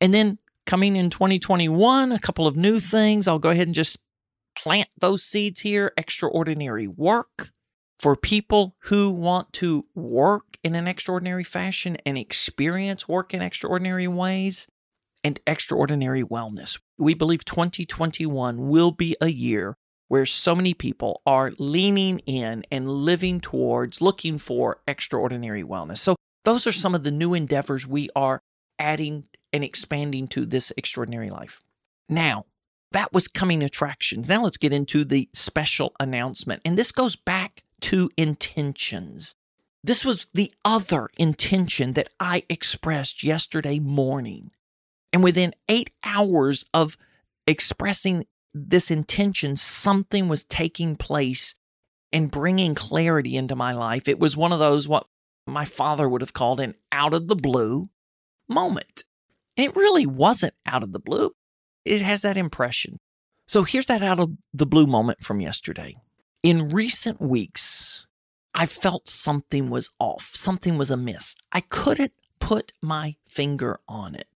And 0.00 0.12
then 0.12 0.38
coming 0.66 0.96
in 0.96 1.10
2021, 1.10 2.12
a 2.12 2.18
couple 2.18 2.46
of 2.46 2.56
new 2.56 2.80
things. 2.80 3.26
I'll 3.26 3.38
go 3.38 3.50
ahead 3.50 3.68
and 3.68 3.74
just 3.74 3.98
plant 4.56 4.88
those 4.98 5.22
seeds 5.22 5.60
here. 5.60 5.92
Extraordinary 5.96 6.88
work 6.88 7.52
for 7.98 8.16
people 8.16 8.76
who 8.84 9.12
want 9.12 9.52
to 9.54 9.86
work 9.94 10.58
in 10.62 10.74
an 10.74 10.86
extraordinary 10.86 11.44
fashion 11.44 11.96
and 12.04 12.18
experience 12.18 13.08
work 13.08 13.32
in 13.34 13.42
extraordinary 13.42 14.08
ways 14.08 14.66
and 15.22 15.40
extraordinary 15.46 16.22
wellness. 16.22 16.78
We 16.98 17.14
believe 17.14 17.44
2021 17.44 18.68
will 18.68 18.90
be 18.90 19.16
a 19.20 19.28
year 19.28 19.76
where 20.08 20.26
so 20.26 20.54
many 20.54 20.74
people 20.74 21.22
are 21.24 21.52
leaning 21.58 22.18
in 22.20 22.64
and 22.70 22.88
living 22.88 23.40
towards 23.40 24.00
looking 24.00 24.38
for 24.38 24.80
extraordinary 24.86 25.64
wellness. 25.64 25.98
So, 25.98 26.16
those 26.44 26.66
are 26.66 26.72
some 26.72 26.94
of 26.94 27.04
the 27.04 27.10
new 27.10 27.32
endeavors 27.32 27.86
we 27.86 28.10
are 28.14 28.42
adding 28.78 29.24
and 29.50 29.64
expanding 29.64 30.28
to 30.28 30.44
this 30.44 30.72
extraordinary 30.76 31.30
life. 31.30 31.62
Now, 32.08 32.44
that 32.92 33.12
was 33.12 33.28
coming 33.28 33.62
attractions. 33.62 34.28
Now 34.28 34.44
let's 34.44 34.56
get 34.56 34.72
into 34.72 35.04
the 35.04 35.28
special 35.32 35.94
announcement. 35.98 36.62
And 36.64 36.78
this 36.78 36.92
goes 36.92 37.16
back 37.16 37.62
to 37.84 38.08
intentions. 38.16 39.34
This 39.82 40.06
was 40.06 40.26
the 40.32 40.50
other 40.64 41.10
intention 41.18 41.92
that 41.92 42.08
I 42.18 42.44
expressed 42.48 43.22
yesterday 43.22 43.78
morning. 43.78 44.52
And 45.12 45.22
within 45.22 45.52
eight 45.68 45.90
hours 46.02 46.64
of 46.72 46.96
expressing 47.46 48.24
this 48.54 48.90
intention, 48.90 49.56
something 49.56 50.28
was 50.28 50.46
taking 50.46 50.96
place 50.96 51.56
and 52.10 52.30
bringing 52.30 52.74
clarity 52.74 53.36
into 53.36 53.54
my 53.54 53.74
life. 53.74 54.08
It 54.08 54.18
was 54.18 54.34
one 54.34 54.54
of 54.54 54.58
those, 54.58 54.88
what 54.88 55.06
my 55.46 55.66
father 55.66 56.08
would 56.08 56.22
have 56.22 56.32
called 56.32 56.60
an 56.60 56.74
out 56.90 57.12
of 57.12 57.28
the 57.28 57.36
blue 57.36 57.90
moment. 58.48 59.04
And 59.58 59.66
it 59.66 59.76
really 59.76 60.06
wasn't 60.06 60.54
out 60.64 60.82
of 60.82 60.92
the 60.92 60.98
blue. 60.98 61.34
It 61.84 62.00
has 62.00 62.22
that 62.22 62.38
impression. 62.38 62.98
So 63.46 63.64
here's 63.64 63.86
that 63.86 64.02
out 64.02 64.20
of 64.20 64.38
the 64.54 64.64
blue 64.64 64.86
moment 64.86 65.22
from 65.22 65.42
yesterday. 65.42 65.96
In 66.44 66.68
recent 66.68 67.22
weeks, 67.22 68.04
I 68.54 68.66
felt 68.66 69.08
something 69.08 69.70
was 69.70 69.88
off, 69.98 70.32
something 70.34 70.76
was 70.76 70.90
amiss. 70.90 71.36
I 71.50 71.60
couldn't 71.62 72.12
put 72.38 72.74
my 72.82 73.16
finger 73.26 73.80
on 73.88 74.14
it. 74.14 74.28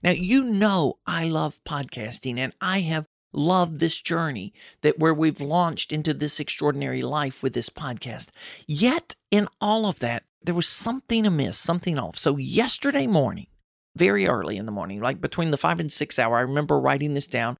Now, 0.00 0.12
you 0.12 0.44
know, 0.44 1.00
I 1.08 1.24
love 1.24 1.58
podcasting 1.64 2.38
and 2.38 2.52
I 2.60 2.82
have 2.82 3.08
loved 3.32 3.80
this 3.80 4.00
journey 4.00 4.54
that 4.82 5.00
where 5.00 5.12
we've 5.12 5.40
launched 5.40 5.92
into 5.92 6.14
this 6.14 6.38
extraordinary 6.38 7.02
life 7.02 7.42
with 7.42 7.54
this 7.54 7.68
podcast. 7.68 8.30
Yet, 8.68 9.16
in 9.32 9.48
all 9.60 9.86
of 9.86 9.98
that, 9.98 10.22
there 10.40 10.54
was 10.54 10.68
something 10.68 11.26
amiss, 11.26 11.58
something 11.58 11.98
off. 11.98 12.16
So, 12.16 12.36
yesterday 12.36 13.08
morning, 13.08 13.48
very 13.96 14.28
early 14.28 14.56
in 14.56 14.66
the 14.66 14.72
morning, 14.72 15.00
like 15.00 15.20
between 15.20 15.50
the 15.50 15.56
five 15.56 15.80
and 15.80 15.90
six 15.90 16.16
hour. 16.16 16.36
I 16.36 16.42
remember 16.42 16.78
writing 16.78 17.14
this 17.14 17.26
down. 17.26 17.56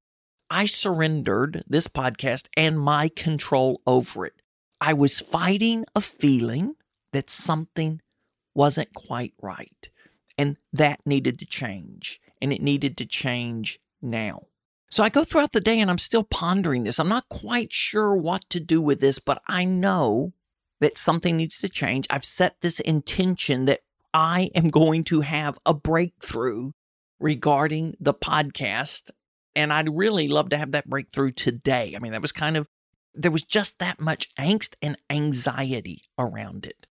I 0.49 0.65
surrendered 0.65 1.63
this 1.67 1.87
podcast 1.87 2.47
and 2.55 2.79
my 2.79 3.09
control 3.09 3.81
over 3.85 4.25
it. 4.25 4.41
I 4.79 4.93
was 4.93 5.19
fighting 5.19 5.85
a 5.95 6.01
feeling 6.01 6.75
that 7.11 7.29
something 7.29 8.01
wasn't 8.53 8.93
quite 8.93 9.33
right. 9.41 9.89
And 10.37 10.57
that 10.71 10.99
needed 11.05 11.39
to 11.39 11.45
change. 11.45 12.19
And 12.41 12.53
it 12.53 12.61
needed 12.61 12.97
to 12.97 13.05
change 13.05 13.79
now. 14.01 14.43
So 14.89 15.03
I 15.03 15.09
go 15.09 15.23
throughout 15.23 15.51
the 15.51 15.59
day 15.59 15.79
and 15.79 15.91
I'm 15.91 15.97
still 15.97 16.23
pondering 16.23 16.83
this. 16.83 16.99
I'm 16.99 17.09
not 17.09 17.27
quite 17.29 17.73
sure 17.73 18.15
what 18.15 18.49
to 18.49 18.59
do 18.59 18.81
with 18.81 19.01
this, 19.01 19.19
but 19.19 19.41
I 19.47 19.65
know 19.65 20.33
that 20.79 20.97
something 20.97 21.35
needs 21.35 21.57
to 21.59 21.69
change. 21.69 22.07
I've 22.09 22.23
set 22.23 22.61
this 22.61 22.79
intention 22.79 23.65
that 23.65 23.81
I 24.13 24.49
am 24.55 24.67
going 24.69 25.03
to 25.05 25.21
have 25.21 25.57
a 25.65 25.73
breakthrough 25.73 26.71
regarding 27.19 27.95
the 27.99 28.13
podcast. 28.13 29.11
And 29.57 29.73
I'd 29.73 29.97
really 29.97 30.27
love 30.27 30.49
to 30.49 30.57
have 30.57 30.71
that 30.73 30.87
breakthrough 30.87 31.31
today. 31.31 31.95
I 31.95 31.99
mean, 31.99 32.11
that 32.11 32.21
was 32.21 32.31
kind 32.31 32.55
of, 32.55 32.67
there 33.15 33.31
was 33.31 33.41
just 33.41 33.79
that 33.79 33.99
much 33.99 34.29
angst 34.35 34.75
and 34.83 34.95
anxiety 35.09 36.03
around 36.15 36.67
it. 36.67 36.85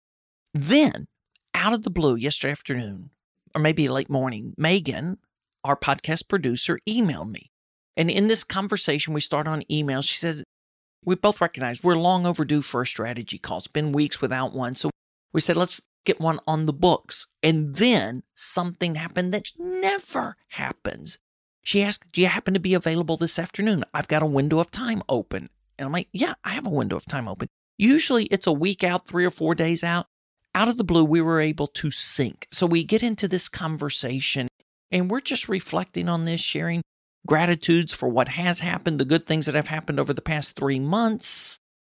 Then, 0.51 1.05
out 1.53 1.73
of 1.73 1.83
the 1.83 1.91
blue, 1.91 2.15
yesterday 2.15 2.53
afternoon, 2.53 3.11
or 3.53 3.61
maybe 3.61 3.87
late 3.87 4.09
morning, 4.09 4.55
Megan, 4.57 5.19
our 5.63 5.75
podcast 5.75 6.27
producer, 6.27 6.79
emailed 6.89 7.29
me. 7.29 7.51
And 7.95 8.09
in 8.09 8.25
this 8.25 8.43
conversation, 8.43 9.13
we 9.13 9.21
start 9.21 9.47
on 9.47 9.63
email. 9.71 10.01
She 10.01 10.17
says, 10.17 10.43
We 11.05 11.13
both 11.13 11.41
recognize 11.41 11.83
we're 11.83 11.95
long 11.95 12.25
overdue 12.25 12.63
for 12.63 12.81
a 12.81 12.87
strategy 12.87 13.37
call. 13.37 13.59
It's 13.59 13.67
been 13.67 13.91
weeks 13.91 14.21
without 14.21 14.55
one. 14.55 14.73
So 14.73 14.89
we 15.33 15.39
said, 15.39 15.55
Let's 15.55 15.83
get 16.03 16.19
one 16.19 16.39
on 16.47 16.65
the 16.65 16.73
books. 16.73 17.27
And 17.43 17.75
then 17.75 18.23
something 18.33 18.95
happened 18.95 19.35
that 19.35 19.49
never 19.55 20.35
happens. 20.47 21.19
She 21.65 21.81
asked, 21.81 22.11
Do 22.13 22.21
you 22.21 22.27
happen 22.27 22.53
to 22.53 22.59
be 22.59 22.75
available 22.75 23.17
this 23.17 23.39
afternoon? 23.39 23.83
I've 23.91 24.07
got 24.07 24.21
a 24.21 24.27
window 24.27 24.59
of 24.59 24.69
time 24.69 25.01
open. 25.09 25.49
And 25.77 25.87
I'm 25.87 25.91
like, 25.91 26.07
Yeah, 26.13 26.35
I 26.43 26.51
have 26.51 26.67
a 26.67 26.69
window 26.69 26.95
of 26.95 27.05
time 27.05 27.27
open. 27.27 27.47
Usually 27.77 28.25
it's 28.25 28.47
a 28.47 28.53
week 28.53 28.83
out, 28.83 29.07
three 29.07 29.25
or 29.25 29.31
four 29.31 29.55
days 29.55 29.83
out. 29.83 30.05
Out 30.53 30.69
of 30.69 30.77
the 30.77 30.83
blue, 30.83 31.03
we 31.03 31.21
were 31.21 31.41
able 31.41 31.67
to 31.67 31.91
sync. 31.91 32.47
So 32.51 32.67
we 32.67 32.83
get 32.83 33.03
into 33.03 33.27
this 33.27 33.49
conversation 33.49 34.47
and 34.91 35.09
we're 35.09 35.19
just 35.19 35.49
reflecting 35.49 36.07
on 36.07 36.25
this, 36.25 36.39
sharing 36.39 36.83
gratitudes 37.25 37.93
for 37.93 38.07
what 38.07 38.29
has 38.29 38.59
happened, 38.59 38.99
the 38.99 39.05
good 39.05 39.25
things 39.25 39.47
that 39.47 39.55
have 39.55 39.67
happened 39.67 39.99
over 39.99 40.13
the 40.13 40.21
past 40.21 40.55
three 40.55 40.79
months. 40.79 41.57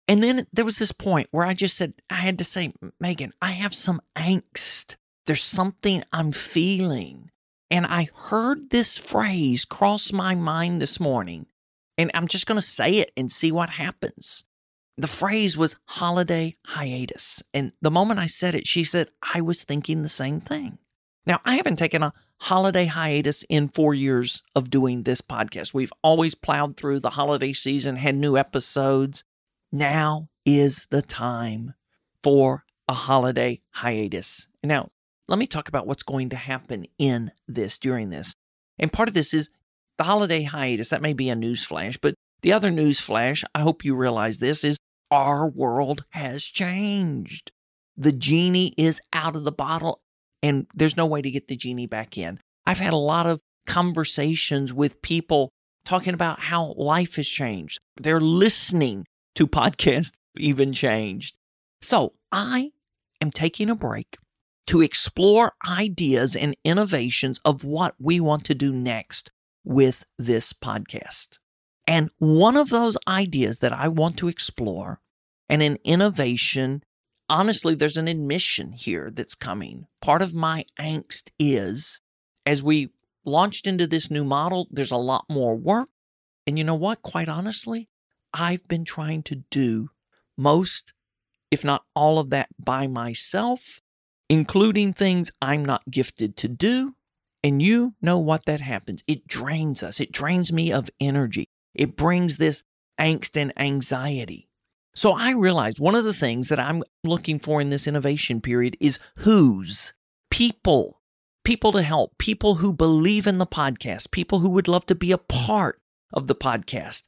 And 0.08 0.22
then 0.22 0.46
there 0.54 0.64
was 0.64 0.78
this 0.78 0.92
point 0.92 1.28
where 1.32 1.46
I 1.46 1.56
just 1.56 1.76
said, 1.76 1.96
I 2.08 2.16
had 2.16 2.38
to 2.38 2.44
say, 2.44 2.72
Megan, 3.00 3.34
I 3.42 3.52
have 3.54 3.74
some 3.74 4.00
angst. 4.16 4.96
There's 5.26 5.42
something 5.42 6.04
I'm 6.14 6.32
feeling. 6.32 7.32
And 7.72 7.86
I 7.86 8.10
heard 8.14 8.70
this 8.70 8.98
phrase 8.98 9.66
cross 9.66 10.14
my 10.14 10.36
mind 10.36 10.82
this 10.82 11.00
morning. 11.00 11.48
And 11.98 12.12
I'm 12.14 12.28
just 12.28 12.46
going 12.46 12.58
to 12.58 12.66
say 12.66 12.98
it 12.98 13.12
and 13.16 13.32
see 13.32 13.52
what 13.52 13.70
happens. 13.72 14.44
The 14.98 15.08
phrase 15.08 15.58
was 15.58 15.78
holiday 15.86 16.56
hiatus. 16.66 17.44
And 17.54 17.74
the 17.82 17.92
moment 17.92 18.20
I 18.20 18.28
said 18.28 18.56
it, 18.56 18.68
she 18.68 18.84
said, 18.84 19.10
I 19.22 19.42
was 19.42 19.64
thinking 19.64 20.02
the 20.02 20.10
same 20.10 20.40
thing. 20.42 20.78
Now, 21.26 21.42
I 21.44 21.56
haven't 21.56 21.78
taken 21.78 22.04
a 22.04 22.14
holiday 22.40 22.86
hiatus 22.86 23.44
in 23.50 23.70
four 23.70 23.94
years 23.94 24.44
of 24.54 24.70
doing 24.70 25.04
this 25.04 25.22
podcast. 25.22 25.74
We've 25.74 25.94
always 26.04 26.36
plowed 26.36 26.78
through 26.78 27.00
the 27.00 27.12
holiday 27.12 27.54
season, 27.54 27.96
had 27.96 28.16
new 28.16 28.38
episodes. 28.38 29.24
Now 29.72 30.30
is 30.46 30.88
the 30.92 31.02
time 31.02 31.74
for 32.22 32.66
a 32.88 32.94
holiday 32.94 33.62
hiatus. 33.72 34.48
Now, 34.64 34.90
let 35.28 35.40
me 35.40 35.48
talk 35.48 35.68
about 35.68 35.88
what's 35.88 36.04
going 36.04 36.30
to 36.30 36.36
happen 36.36 36.86
in 36.98 37.32
this 37.48 37.80
during 37.80 38.10
this. 38.10 38.34
And 38.78 38.92
part 38.92 39.08
of 39.08 39.16
this 39.16 39.34
is 39.34 39.50
the 39.98 40.04
holiday 40.04 40.44
hiatus. 40.44 40.90
That 40.90 41.02
may 41.02 41.14
be 41.14 41.30
a 41.30 41.36
news 41.36 41.64
flash, 41.64 41.98
but 41.98 42.16
the 42.42 42.54
other 42.54 42.72
news 42.72 43.00
flash, 43.00 43.44
I 43.54 43.62
hope 43.62 43.86
you 43.86 43.96
realize 43.96 44.38
this, 44.38 44.64
is 44.64 44.78
our 45.10 45.48
world 45.48 46.06
has 46.10 46.44
changed. 46.44 47.52
The 47.98 48.12
genie 48.12 48.74
is 48.78 49.02
out 49.14 49.36
of 49.36 49.46
the 49.46 49.52
bottle 49.52 50.00
and 50.44 50.68
there's 50.76 50.98
no 50.98 51.06
way 51.06 51.22
to 51.22 51.32
get 51.32 51.48
the 51.48 51.56
genie 51.56 51.88
back 51.88 52.18
in. 52.18 52.40
I've 52.66 52.80
had 52.80 52.94
a 52.94 52.98
lot 52.98 53.26
of 53.26 53.40
conversations 53.66 54.74
with 54.74 55.02
people 55.02 55.50
talking 55.86 56.14
about 56.14 56.40
how 56.40 56.74
life 56.78 57.16
has 57.16 57.28
changed. 57.28 57.80
They're 57.98 58.22
listening 58.22 59.06
to 59.36 59.48
podcasts 59.48 60.14
even 60.38 60.74
changed. 60.74 61.36
So 61.82 62.14
I 62.32 62.72
am 63.22 63.32
taking 63.32 63.70
a 63.70 63.76
break 63.76 64.18
to 64.68 64.82
explore 64.82 65.54
ideas 65.68 66.36
and 66.36 66.56
innovations 66.64 67.40
of 67.46 67.64
what 67.64 67.96
we 68.00 68.20
want 68.20 68.46
to 68.46 68.56
do 68.56 68.74
next 68.74 69.32
with 69.64 70.06
this 70.18 70.54
podcast. 70.54 71.38
And 71.88 72.10
one 72.18 72.58
of 72.58 72.70
those 72.70 72.98
ideas 73.08 73.60
that 73.60 73.74
I 73.74 73.88
want 73.88 74.18
to 74.18 74.28
explore 74.28 75.02
and 75.48 75.62
an 75.62 75.78
innovation 75.84 76.84
honestly, 77.30 77.76
there's 77.76 77.98
an 77.98 78.08
admission 78.08 78.74
here 78.74 79.12
that's 79.12 79.36
coming. 79.36 79.88
Part 80.02 80.22
of 80.22 80.34
my 80.34 80.66
angst 80.80 81.32
is 81.40 82.02
as 82.46 82.62
we 82.62 82.90
launched 83.26 83.68
into 83.68 83.88
this 83.88 84.12
new 84.12 84.24
model, 84.24 84.68
there's 84.72 84.92
a 84.92 84.98
lot 84.98 85.26
more 85.30 85.56
work. 85.56 85.90
And 86.46 86.58
you 86.58 86.64
know 86.64 86.76
what? 86.76 87.02
Quite 87.02 87.30
honestly, 87.30 87.90
I've 88.34 88.68
been 88.68 88.86
trying 88.86 89.24
to 89.24 89.44
do 89.50 89.90
most, 90.38 90.94
if 91.50 91.64
not 91.64 91.84
all 91.96 92.20
of 92.20 92.30
that 92.30 92.50
by 92.64 92.88
myself, 92.88 93.82
including 94.30 94.94
things 94.94 95.32
I'm 95.42 95.64
not 95.64 95.90
gifted 95.90 96.38
to 96.38 96.48
do. 96.48 96.96
And 97.44 97.62
you 97.62 97.94
know 98.02 98.18
what 98.18 98.46
that 98.46 98.62
happens. 98.62 99.04
It 99.08 99.28
drains 99.28 99.84
us. 99.84 100.00
It 100.00 100.12
drains 100.12 100.52
me 100.52 100.72
of 100.72 100.90
energy. 101.00 101.46
It 101.76 101.96
brings 101.96 102.38
this 102.38 102.64
angst 103.00 103.40
and 103.40 103.54
anxiety. 103.58 104.50
So 104.96 105.12
I 105.12 105.32
realized 105.32 105.80
one 105.80 105.96
of 105.96 106.06
the 106.06 106.14
things 106.14 106.48
that 106.50 106.60
I'm 106.60 106.82
looking 107.04 107.38
for 107.38 107.60
in 107.60 107.70
this 107.70 107.86
innovation 107.86 108.42
period 108.42 108.78
is 108.80 108.98
who's 109.18 109.94
people, 110.32 111.02
people 111.44 111.74
to 111.74 111.82
help, 111.82 112.18
people 112.18 112.56
who 112.56 112.74
believe 112.74 113.28
in 113.28 113.38
the 113.38 113.46
podcast, 113.46 114.12
people 114.12 114.40
who 114.40 114.50
would 114.50 114.68
love 114.70 114.86
to 114.88 114.96
be 114.96 115.12
a 115.12 115.18
part 115.18 115.82
of 116.14 116.28
the 116.28 116.36
podcast. 116.36 117.04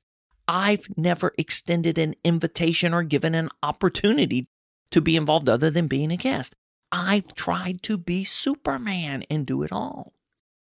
I've 0.50 0.88
never 0.96 1.34
extended 1.38 1.98
an 1.98 2.16
invitation 2.24 2.94
or 2.94 3.04
given 3.04 3.34
an 3.34 3.50
opportunity 3.64 4.48
to 4.92 5.02
be 5.02 5.16
involved 5.16 5.50
other 5.50 5.70
than 5.70 5.88
being 5.88 6.12
a 6.12 6.18
guest. 6.18 6.56
I've 6.92 7.36
tried 7.36 7.84
to 7.84 7.98
be 7.98 8.24
Superman 8.24 9.24
and 9.30 9.46
do 9.46 9.64
it 9.64 9.72
all. 9.72 10.14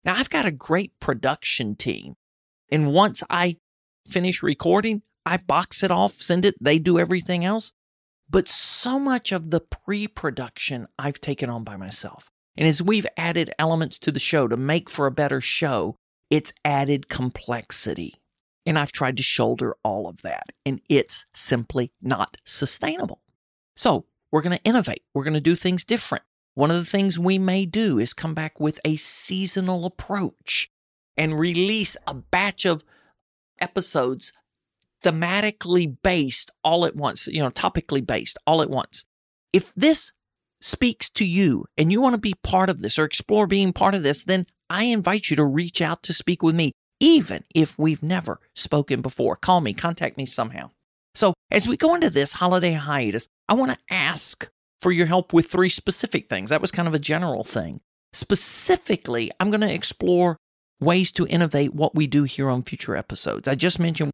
Now, 0.03 0.15
I've 0.15 0.29
got 0.29 0.45
a 0.45 0.51
great 0.51 0.99
production 0.99 1.75
team. 1.75 2.15
And 2.71 2.93
once 2.93 3.23
I 3.29 3.58
finish 4.08 4.43
recording, 4.43 5.01
I 5.25 5.38
box 5.38 5.84
it 5.84 5.91
off, 5.91 6.13
send 6.13 6.45
it, 6.45 6.55
they 6.62 6.79
do 6.79 6.99
everything 6.99 7.43
else. 7.43 7.71
But 8.29 8.47
so 8.47 8.99
much 8.99 9.32
of 9.32 9.49
the 9.49 9.60
pre 9.60 10.08
production 10.08 10.88
I've 10.97 11.19
taken 11.19 11.49
on 11.49 11.63
by 11.63 11.77
myself. 11.77 12.29
And 12.55 12.67
as 12.67 12.82
we've 12.82 13.08
added 13.17 13.51
elements 13.58 13.97
to 13.99 14.12
the 14.12 14.19
show 14.19 14.47
to 14.47 14.58
make 14.58 14.89
for 14.89 15.08
a 15.08 15.12
better 15.12 15.41
show, 15.41 15.95
it's 16.29 16.53
added 16.63 17.10
complexity. 17.10 18.15
And 18.65 18.77
I've 18.77 18.91
tried 18.91 19.17
to 19.17 19.23
shoulder 19.23 19.75
all 19.84 20.08
of 20.08 20.21
that, 20.21 20.51
and 20.65 20.82
it's 20.89 21.25
simply 21.34 21.91
not 22.01 22.38
sustainable. 22.45 23.21
So 23.75 24.05
we're 24.31 24.41
going 24.41 24.57
to 24.57 24.63
innovate, 24.63 25.01
we're 25.13 25.23
going 25.23 25.33
to 25.33 25.41
do 25.41 25.55
things 25.55 25.83
different. 25.83 26.23
One 26.55 26.71
of 26.71 26.77
the 26.77 26.85
things 26.85 27.17
we 27.17 27.37
may 27.37 27.65
do 27.65 27.99
is 27.99 28.13
come 28.13 28.33
back 28.33 28.59
with 28.59 28.79
a 28.83 28.95
seasonal 28.95 29.85
approach 29.85 30.69
and 31.15 31.39
release 31.39 31.95
a 32.07 32.13
batch 32.13 32.65
of 32.65 32.83
episodes 33.59 34.33
thematically 35.03 35.95
based 36.03 36.51
all 36.63 36.85
at 36.85 36.95
once, 36.95 37.27
you 37.27 37.39
know, 37.39 37.49
topically 37.49 38.05
based 38.05 38.37
all 38.45 38.61
at 38.61 38.69
once. 38.69 39.05
If 39.53 39.73
this 39.75 40.13
speaks 40.61 41.09
to 41.11 41.25
you 41.25 41.65
and 41.77 41.91
you 41.91 42.01
want 42.01 42.15
to 42.15 42.21
be 42.21 42.33
part 42.43 42.69
of 42.69 42.81
this 42.81 42.99
or 42.99 43.05
explore 43.05 43.47
being 43.47 43.73
part 43.73 43.95
of 43.95 44.03
this, 44.03 44.23
then 44.23 44.45
I 44.69 44.85
invite 44.85 45.29
you 45.29 45.35
to 45.37 45.45
reach 45.45 45.81
out 45.81 46.03
to 46.03 46.13
speak 46.13 46.43
with 46.43 46.55
me, 46.55 46.73
even 46.99 47.43
if 47.55 47.79
we've 47.79 48.03
never 48.03 48.39
spoken 48.53 49.01
before. 49.01 49.35
Call 49.35 49.61
me, 49.61 49.73
contact 49.73 50.17
me 50.17 50.25
somehow. 50.25 50.71
So, 51.15 51.34
as 51.52 51.67
we 51.67 51.78
go 51.78 51.95
into 51.95 52.10
this 52.10 52.34
holiday 52.34 52.74
hiatus, 52.74 53.28
I 53.48 53.54
want 53.54 53.72
to 53.72 53.78
ask 53.89 54.50
for 54.80 54.91
your 54.91 55.08
help 55.08 55.34
with 55.34 55.48
three 55.48 55.69
specific 55.69 56.30
things. 56.30 56.50
That 56.50 56.62
was 56.62 56.72
kind 56.72 56.88
of 56.88 56.93
a 56.93 57.00
general 57.00 57.43
thing. 57.43 57.82
Specifically, 58.13 59.32
I'm 59.39 59.50
going 59.50 59.62
to 59.62 59.74
explore 59.74 60.38
ways 60.80 61.12
to 61.13 61.28
innovate 61.28 61.74
what 61.74 61.95
we 61.95 62.08
do 62.08 62.24
here 62.24 62.50
on 62.50 62.63
future 62.63 62.95
episodes. 62.95 63.48
I 63.48 63.56
just 63.56 63.80
mentioned 63.80 64.12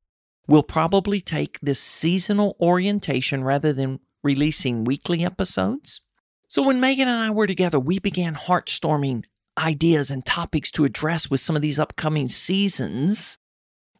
We'll 0.47 0.63
probably 0.63 1.21
take 1.21 1.59
this 1.59 1.79
seasonal 1.79 2.55
orientation 2.59 3.43
rather 3.43 3.73
than 3.73 3.99
releasing 4.23 4.83
weekly 4.83 5.25
episodes. 5.25 6.01
So 6.47 6.65
when 6.65 6.79
Megan 6.79 7.07
and 7.07 7.17
I 7.17 7.31
were 7.31 7.47
together, 7.47 7.79
we 7.79 7.99
began 7.99 8.35
heartstorming 8.35 9.25
ideas 9.57 10.11
and 10.11 10.25
topics 10.25 10.69
to 10.71 10.85
address 10.85 11.29
with 11.29 11.39
some 11.39 11.55
of 11.55 11.61
these 11.61 11.79
upcoming 11.79 12.29
seasons 12.29 13.37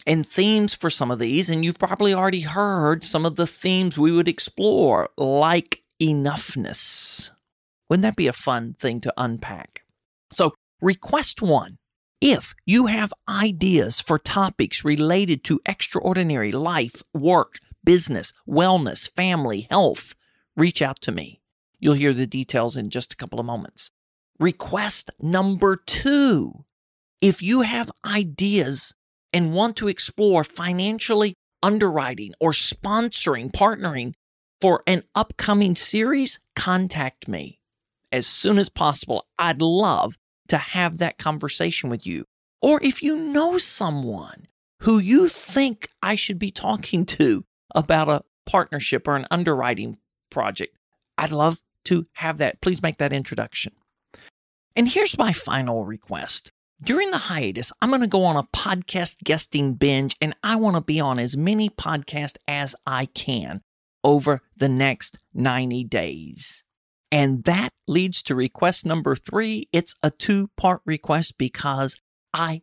and 0.06 0.28
themes 0.28 0.74
for 0.74 0.90
some 0.90 1.12
of 1.12 1.20
these. 1.20 1.50
And 1.50 1.66
you've 1.66 1.80
probably 1.80 2.14
already 2.14 2.42
heard 2.42 3.04
some 3.04 3.26
of 3.26 3.36
the 3.36 3.48
themes 3.48 3.98
we 3.98 4.12
would 4.12 4.28
explore, 4.28 5.10
like 5.18 5.84
enoughness. 6.02 7.32
Wouldn't 7.90 8.04
that 8.04 8.16
be 8.16 8.28
a 8.28 8.34
fun 8.34 8.74
thing 8.74 9.02
to 9.02 9.14
unpack? 9.18 9.84
So, 10.32 10.54
request 10.82 11.42
one 11.42 11.78
if 12.22 12.56
you 12.66 12.88
have 12.88 13.14
ideas 13.30 14.00
for 14.00 14.18
topics 14.18 14.84
related 14.84 15.44
to 15.46 15.60
extraordinary 15.66 16.52
life, 16.52 17.04
work, 17.14 17.60
business, 17.84 18.34
wellness, 18.48 19.12
family, 19.16 19.68
health, 19.70 20.16
reach 20.56 20.82
out 20.82 21.00
to 21.02 21.12
me. 21.12 21.42
You'll 21.80 21.94
hear 21.94 22.14
the 22.14 22.26
details 22.26 22.78
in 22.78 22.90
just 22.90 23.14
a 23.14 23.16
couple 23.16 23.40
of 23.40 23.46
moments. 23.46 23.92
request 24.40 25.12
number 25.22 25.76
two. 25.78 26.66
If 27.22 27.42
you 27.42 27.62
have 27.62 27.92
ideas 28.06 28.94
and 29.36 29.54
want 29.54 29.76
to 29.76 29.90
explore 29.90 30.46
financially 30.46 31.36
underwriting 31.62 32.34
or 32.40 32.54
sponsoring, 32.54 33.52
partnering 33.52 34.14
for 34.62 34.82
an 34.88 35.04
upcoming 35.14 35.76
series, 35.76 36.40
contact 36.56 37.28
me 37.28 37.60
as 38.14 38.26
soon 38.26 38.58
as 38.58 38.70
possible. 38.70 39.28
I'd 39.38 39.62
love 39.62 40.16
to 40.48 40.58
have 40.58 41.00
that 41.00 41.18
conversation 41.18 41.90
with 41.90 42.08
you. 42.08 42.24
Or 42.62 42.80
if 42.82 43.04
you 43.04 43.20
know 43.20 43.58
someone 43.58 44.48
who 44.84 45.00
you 45.00 45.28
think 45.28 45.90
I 46.02 46.16
should 46.16 46.40
be 46.40 46.52
talking 46.52 47.06
to 47.18 47.44
about 47.76 48.08
a 48.08 48.24
partnership 48.46 49.06
or 49.06 49.18
an 49.18 49.28
underwriting 49.30 49.98
project, 50.30 50.78
I'd 51.18 51.34
love 51.34 51.62
to 51.86 52.08
have 52.14 52.38
that. 52.38 52.62
Please 52.62 52.82
make 52.82 52.98
that 52.98 53.12
introduction. 53.12 53.74
And 54.78 54.88
here's 54.88 55.18
my 55.18 55.34
final 55.34 55.84
request. 55.84 56.52
During 56.84 57.12
the 57.12 57.18
hiatus, 57.18 57.72
I'm 57.82 57.90
going 57.90 58.02
to 58.02 58.08
go 58.08 58.26
on 58.26 58.36
a 58.36 58.44
podcast 58.44 59.24
guesting 59.24 59.76
binge 59.76 60.16
and 60.20 60.36
I 60.44 60.58
want 60.58 60.76
to 60.76 60.82
be 60.82 61.00
on 61.00 61.20
as 61.20 61.38
many 61.38 61.70
podcasts 61.70 62.36
as 62.48 62.76
I 62.86 63.06
can 63.06 63.62
over 64.04 64.42
the 64.58 64.68
next 64.68 65.18
90 65.34 65.86
days. 65.86 66.64
And 67.12 67.46
that 67.46 67.70
leads 67.88 68.22
to 68.24 68.36
request 68.36 68.86
number 68.86 69.16
three. 69.16 69.70
It's 69.72 69.96
a 70.04 70.12
two 70.12 70.50
part 70.58 70.82
request 70.86 71.38
because 71.38 71.98
I 72.34 72.62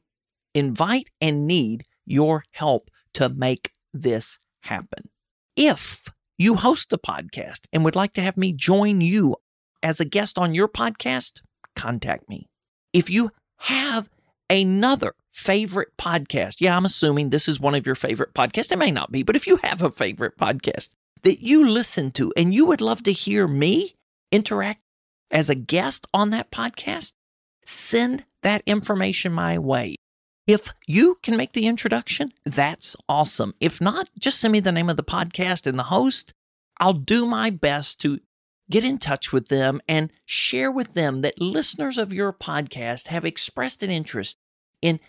invite 0.54 1.08
and 1.20 1.46
need 1.46 1.84
your 2.04 2.44
help 2.50 2.90
to 3.14 3.30
make 3.30 3.72
this 3.94 4.38
happen. 4.60 5.08
If 5.56 6.04
you 6.36 6.56
host 6.56 6.92
a 6.92 6.98
podcast 6.98 7.66
and 7.72 7.82
would 7.82 7.96
like 7.96 8.12
to 8.14 8.22
have 8.22 8.36
me 8.36 8.52
join 8.52 9.00
you 9.00 9.36
as 9.82 10.00
a 10.00 10.04
guest 10.04 10.36
on 10.36 10.54
your 10.54 10.68
podcast, 10.68 11.40
contact 11.74 12.28
me. 12.28 12.50
If 12.92 13.08
you 13.08 13.30
have 13.62 14.08
another 14.50 15.14
favorite 15.30 15.96
podcast, 15.96 16.56
yeah, 16.60 16.76
I'm 16.76 16.84
assuming 16.84 17.30
this 17.30 17.48
is 17.48 17.60
one 17.60 17.74
of 17.74 17.86
your 17.86 17.94
favorite 17.94 18.34
podcasts. 18.34 18.72
It 18.72 18.78
may 18.78 18.90
not 18.90 19.12
be, 19.12 19.22
but 19.22 19.36
if 19.36 19.46
you 19.46 19.58
have 19.62 19.82
a 19.82 19.90
favorite 19.90 20.36
podcast 20.36 20.90
that 21.22 21.40
you 21.40 21.66
listen 21.68 22.10
to 22.12 22.32
and 22.36 22.52
you 22.52 22.66
would 22.66 22.80
love 22.80 23.02
to 23.04 23.12
hear 23.12 23.46
me 23.46 23.94
interact 24.32 24.82
as 25.30 25.48
a 25.48 25.54
guest 25.54 26.06
on 26.12 26.30
that 26.30 26.50
podcast, 26.50 27.12
send 27.64 28.24
that 28.42 28.62
information 28.66 29.32
my 29.32 29.58
way. 29.58 29.94
If 30.46 30.74
you 30.88 31.18
can 31.22 31.36
make 31.36 31.52
the 31.52 31.66
introduction, 31.66 32.32
that's 32.44 32.96
awesome. 33.08 33.54
If 33.60 33.80
not, 33.80 34.10
just 34.18 34.40
send 34.40 34.52
me 34.52 34.60
the 34.60 34.72
name 34.72 34.90
of 34.90 34.96
the 34.96 35.04
podcast 35.04 35.68
and 35.68 35.78
the 35.78 35.84
host. 35.84 36.34
I'll 36.80 36.94
do 36.94 37.26
my 37.26 37.50
best 37.50 38.00
to 38.00 38.18
get 38.70 38.84
in 38.84 38.98
touch 38.98 39.32
with 39.32 39.48
them 39.48 39.80
and 39.88 40.12
share 40.24 40.70
with 40.70 40.94
them 40.94 41.22
that 41.22 41.40
listeners 41.40 41.98
of 41.98 42.12
your 42.12 42.32
podcast 42.32 43.08
have 43.08 43.24
expressed 43.24 43.82
an 43.82 43.90
interest 43.90 44.38
in 44.80 45.00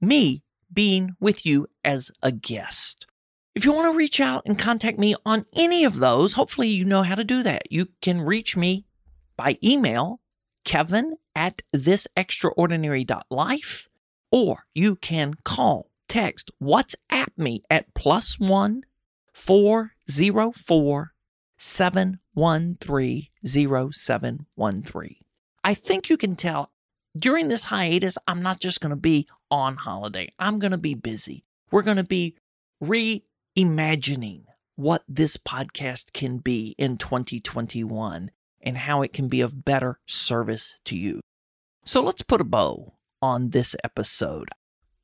me 0.00 0.42
being 0.72 1.14
with 1.20 1.46
you 1.46 1.68
as 1.84 2.10
a 2.22 2.32
guest. 2.32 3.06
If 3.54 3.64
you 3.64 3.72
want 3.72 3.92
to 3.92 3.96
reach 3.96 4.20
out 4.20 4.42
and 4.44 4.58
contact 4.58 4.98
me 4.98 5.14
on 5.24 5.44
any 5.54 5.84
of 5.84 5.98
those, 5.98 6.32
hopefully 6.34 6.68
you 6.68 6.84
know 6.84 7.02
how 7.02 7.14
to 7.14 7.24
do 7.24 7.42
that. 7.42 7.72
You 7.72 7.88
can 8.02 8.20
reach 8.20 8.54
me 8.56 8.84
by 9.36 9.56
email, 9.64 10.20
kevin 10.64 11.16
at 11.34 11.62
thisextraordinary.life 11.74 13.88
or 14.30 14.66
you 14.74 14.96
can 14.96 15.34
call, 15.44 15.90
text, 16.08 16.50
WhatsApp 16.62 17.28
me 17.36 17.62
at 17.70 17.94
plus 17.94 18.38
one 18.38 18.82
four 19.32 19.92
zero 20.10 20.52
four 20.52 21.12
seven 21.56 22.20
one 22.36 22.76
three 22.78 23.30
zero 23.46 23.88
seven 23.90 24.44
one 24.56 24.82
three. 24.82 25.22
I 25.64 25.72
think 25.72 26.10
you 26.10 26.18
can 26.18 26.36
tell 26.36 26.70
during 27.16 27.48
this 27.48 27.64
hiatus, 27.64 28.18
I'm 28.28 28.42
not 28.42 28.60
just 28.60 28.82
going 28.82 28.90
to 28.90 29.00
be 29.00 29.26
on 29.50 29.76
holiday. 29.76 30.28
I'm 30.38 30.58
going 30.58 30.72
to 30.72 30.78
be 30.78 30.92
busy. 30.92 31.46
We're 31.70 31.80
going 31.80 31.96
to 31.96 32.04
be 32.04 32.36
reimagining 32.84 34.44
what 34.74 35.02
this 35.08 35.38
podcast 35.38 36.12
can 36.12 36.36
be 36.36 36.74
in 36.76 36.98
2021 36.98 38.30
and 38.60 38.76
how 38.76 39.00
it 39.00 39.14
can 39.14 39.28
be 39.28 39.40
of 39.40 39.64
better 39.64 39.98
service 40.06 40.74
to 40.84 40.98
you. 40.98 41.20
So 41.86 42.02
let's 42.02 42.22
put 42.22 42.42
a 42.42 42.44
bow 42.44 42.96
on 43.22 43.50
this 43.50 43.74
episode. 43.82 44.50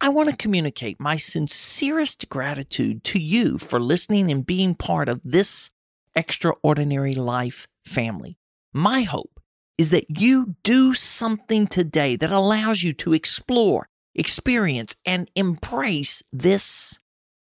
I 0.03 0.11
want 0.11 0.29
to 0.29 0.37
communicate 0.37 1.01
my 1.01 1.17
sincerest 1.17 2.29
gratitude 2.29 3.05
to 3.05 3.19
you 3.19 3.57
for 3.57 3.81
listening 3.81 4.31
and 4.31 4.45
being 4.45 4.75
part 4.75 5.09
of 5.09 5.23
this 5.25 5.71
extraordinary 6.15 7.15
life 7.15 7.67
family. 7.85 8.39
My 8.73 9.03
hope 9.03 9.41
is 9.79 9.91
that 9.91 10.21
you 10.21 10.57
do 10.63 10.95
something 10.95 11.67
today 11.67 12.17
that 12.17 12.33
allows 12.33 12.83
you 12.83 12.93
to 12.93 13.13
explore, 13.13 13.89
experience, 14.15 14.95
and 15.05 15.31
embrace 15.35 16.23
this 16.33 16.99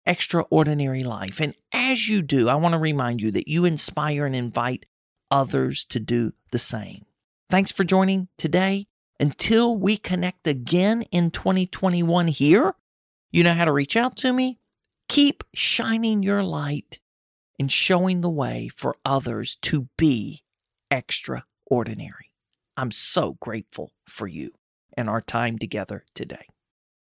extraordinary 0.06 1.04
life. 1.04 1.40
And 1.40 1.54
as 1.74 2.08
you 2.08 2.22
do, 2.22 2.50
I 2.50 2.56
want 2.56 2.74
to 2.74 2.80
remind 2.80 3.22
you 3.22 3.32
that 3.32 3.48
you 3.48 3.66
inspire 3.66 4.26
and 4.26 4.36
invite 4.36 4.86
others 5.30 5.86
to 5.86 6.00
do 6.00 6.34
the 6.52 6.60
same. 6.60 7.06
Thanks 7.50 7.72
for 7.72 7.84
joining 7.84 8.28
today. 8.38 8.86
Until 9.20 9.76
we 9.76 9.98
connect 9.98 10.48
again 10.48 11.02
in 11.12 11.30
2021 11.30 12.28
here, 12.28 12.74
you 13.32 13.44
know 13.44 13.54
how 13.54 13.66
to 13.66 13.72
reach 13.72 13.98
out 13.98 14.16
to 14.18 14.32
me. 14.32 14.60
Keep 15.10 15.44
shining 15.54 16.24
your 16.24 16.42
light 16.42 17.00
and 17.60 17.72
showing 17.72 18.22
the 18.22 18.30
way 18.30 18.70
for 18.74 18.96
others 19.04 19.58
to 19.64 19.90
be 19.98 20.44
extraordinary. 20.90 22.32
I'm 22.78 22.92
so 22.92 23.38
grateful 23.42 23.92
for 24.08 24.28
you 24.28 24.52
and 24.98 25.10
our 25.10 25.22
time 25.22 25.60
together 25.60 26.06
today. 26.16 26.48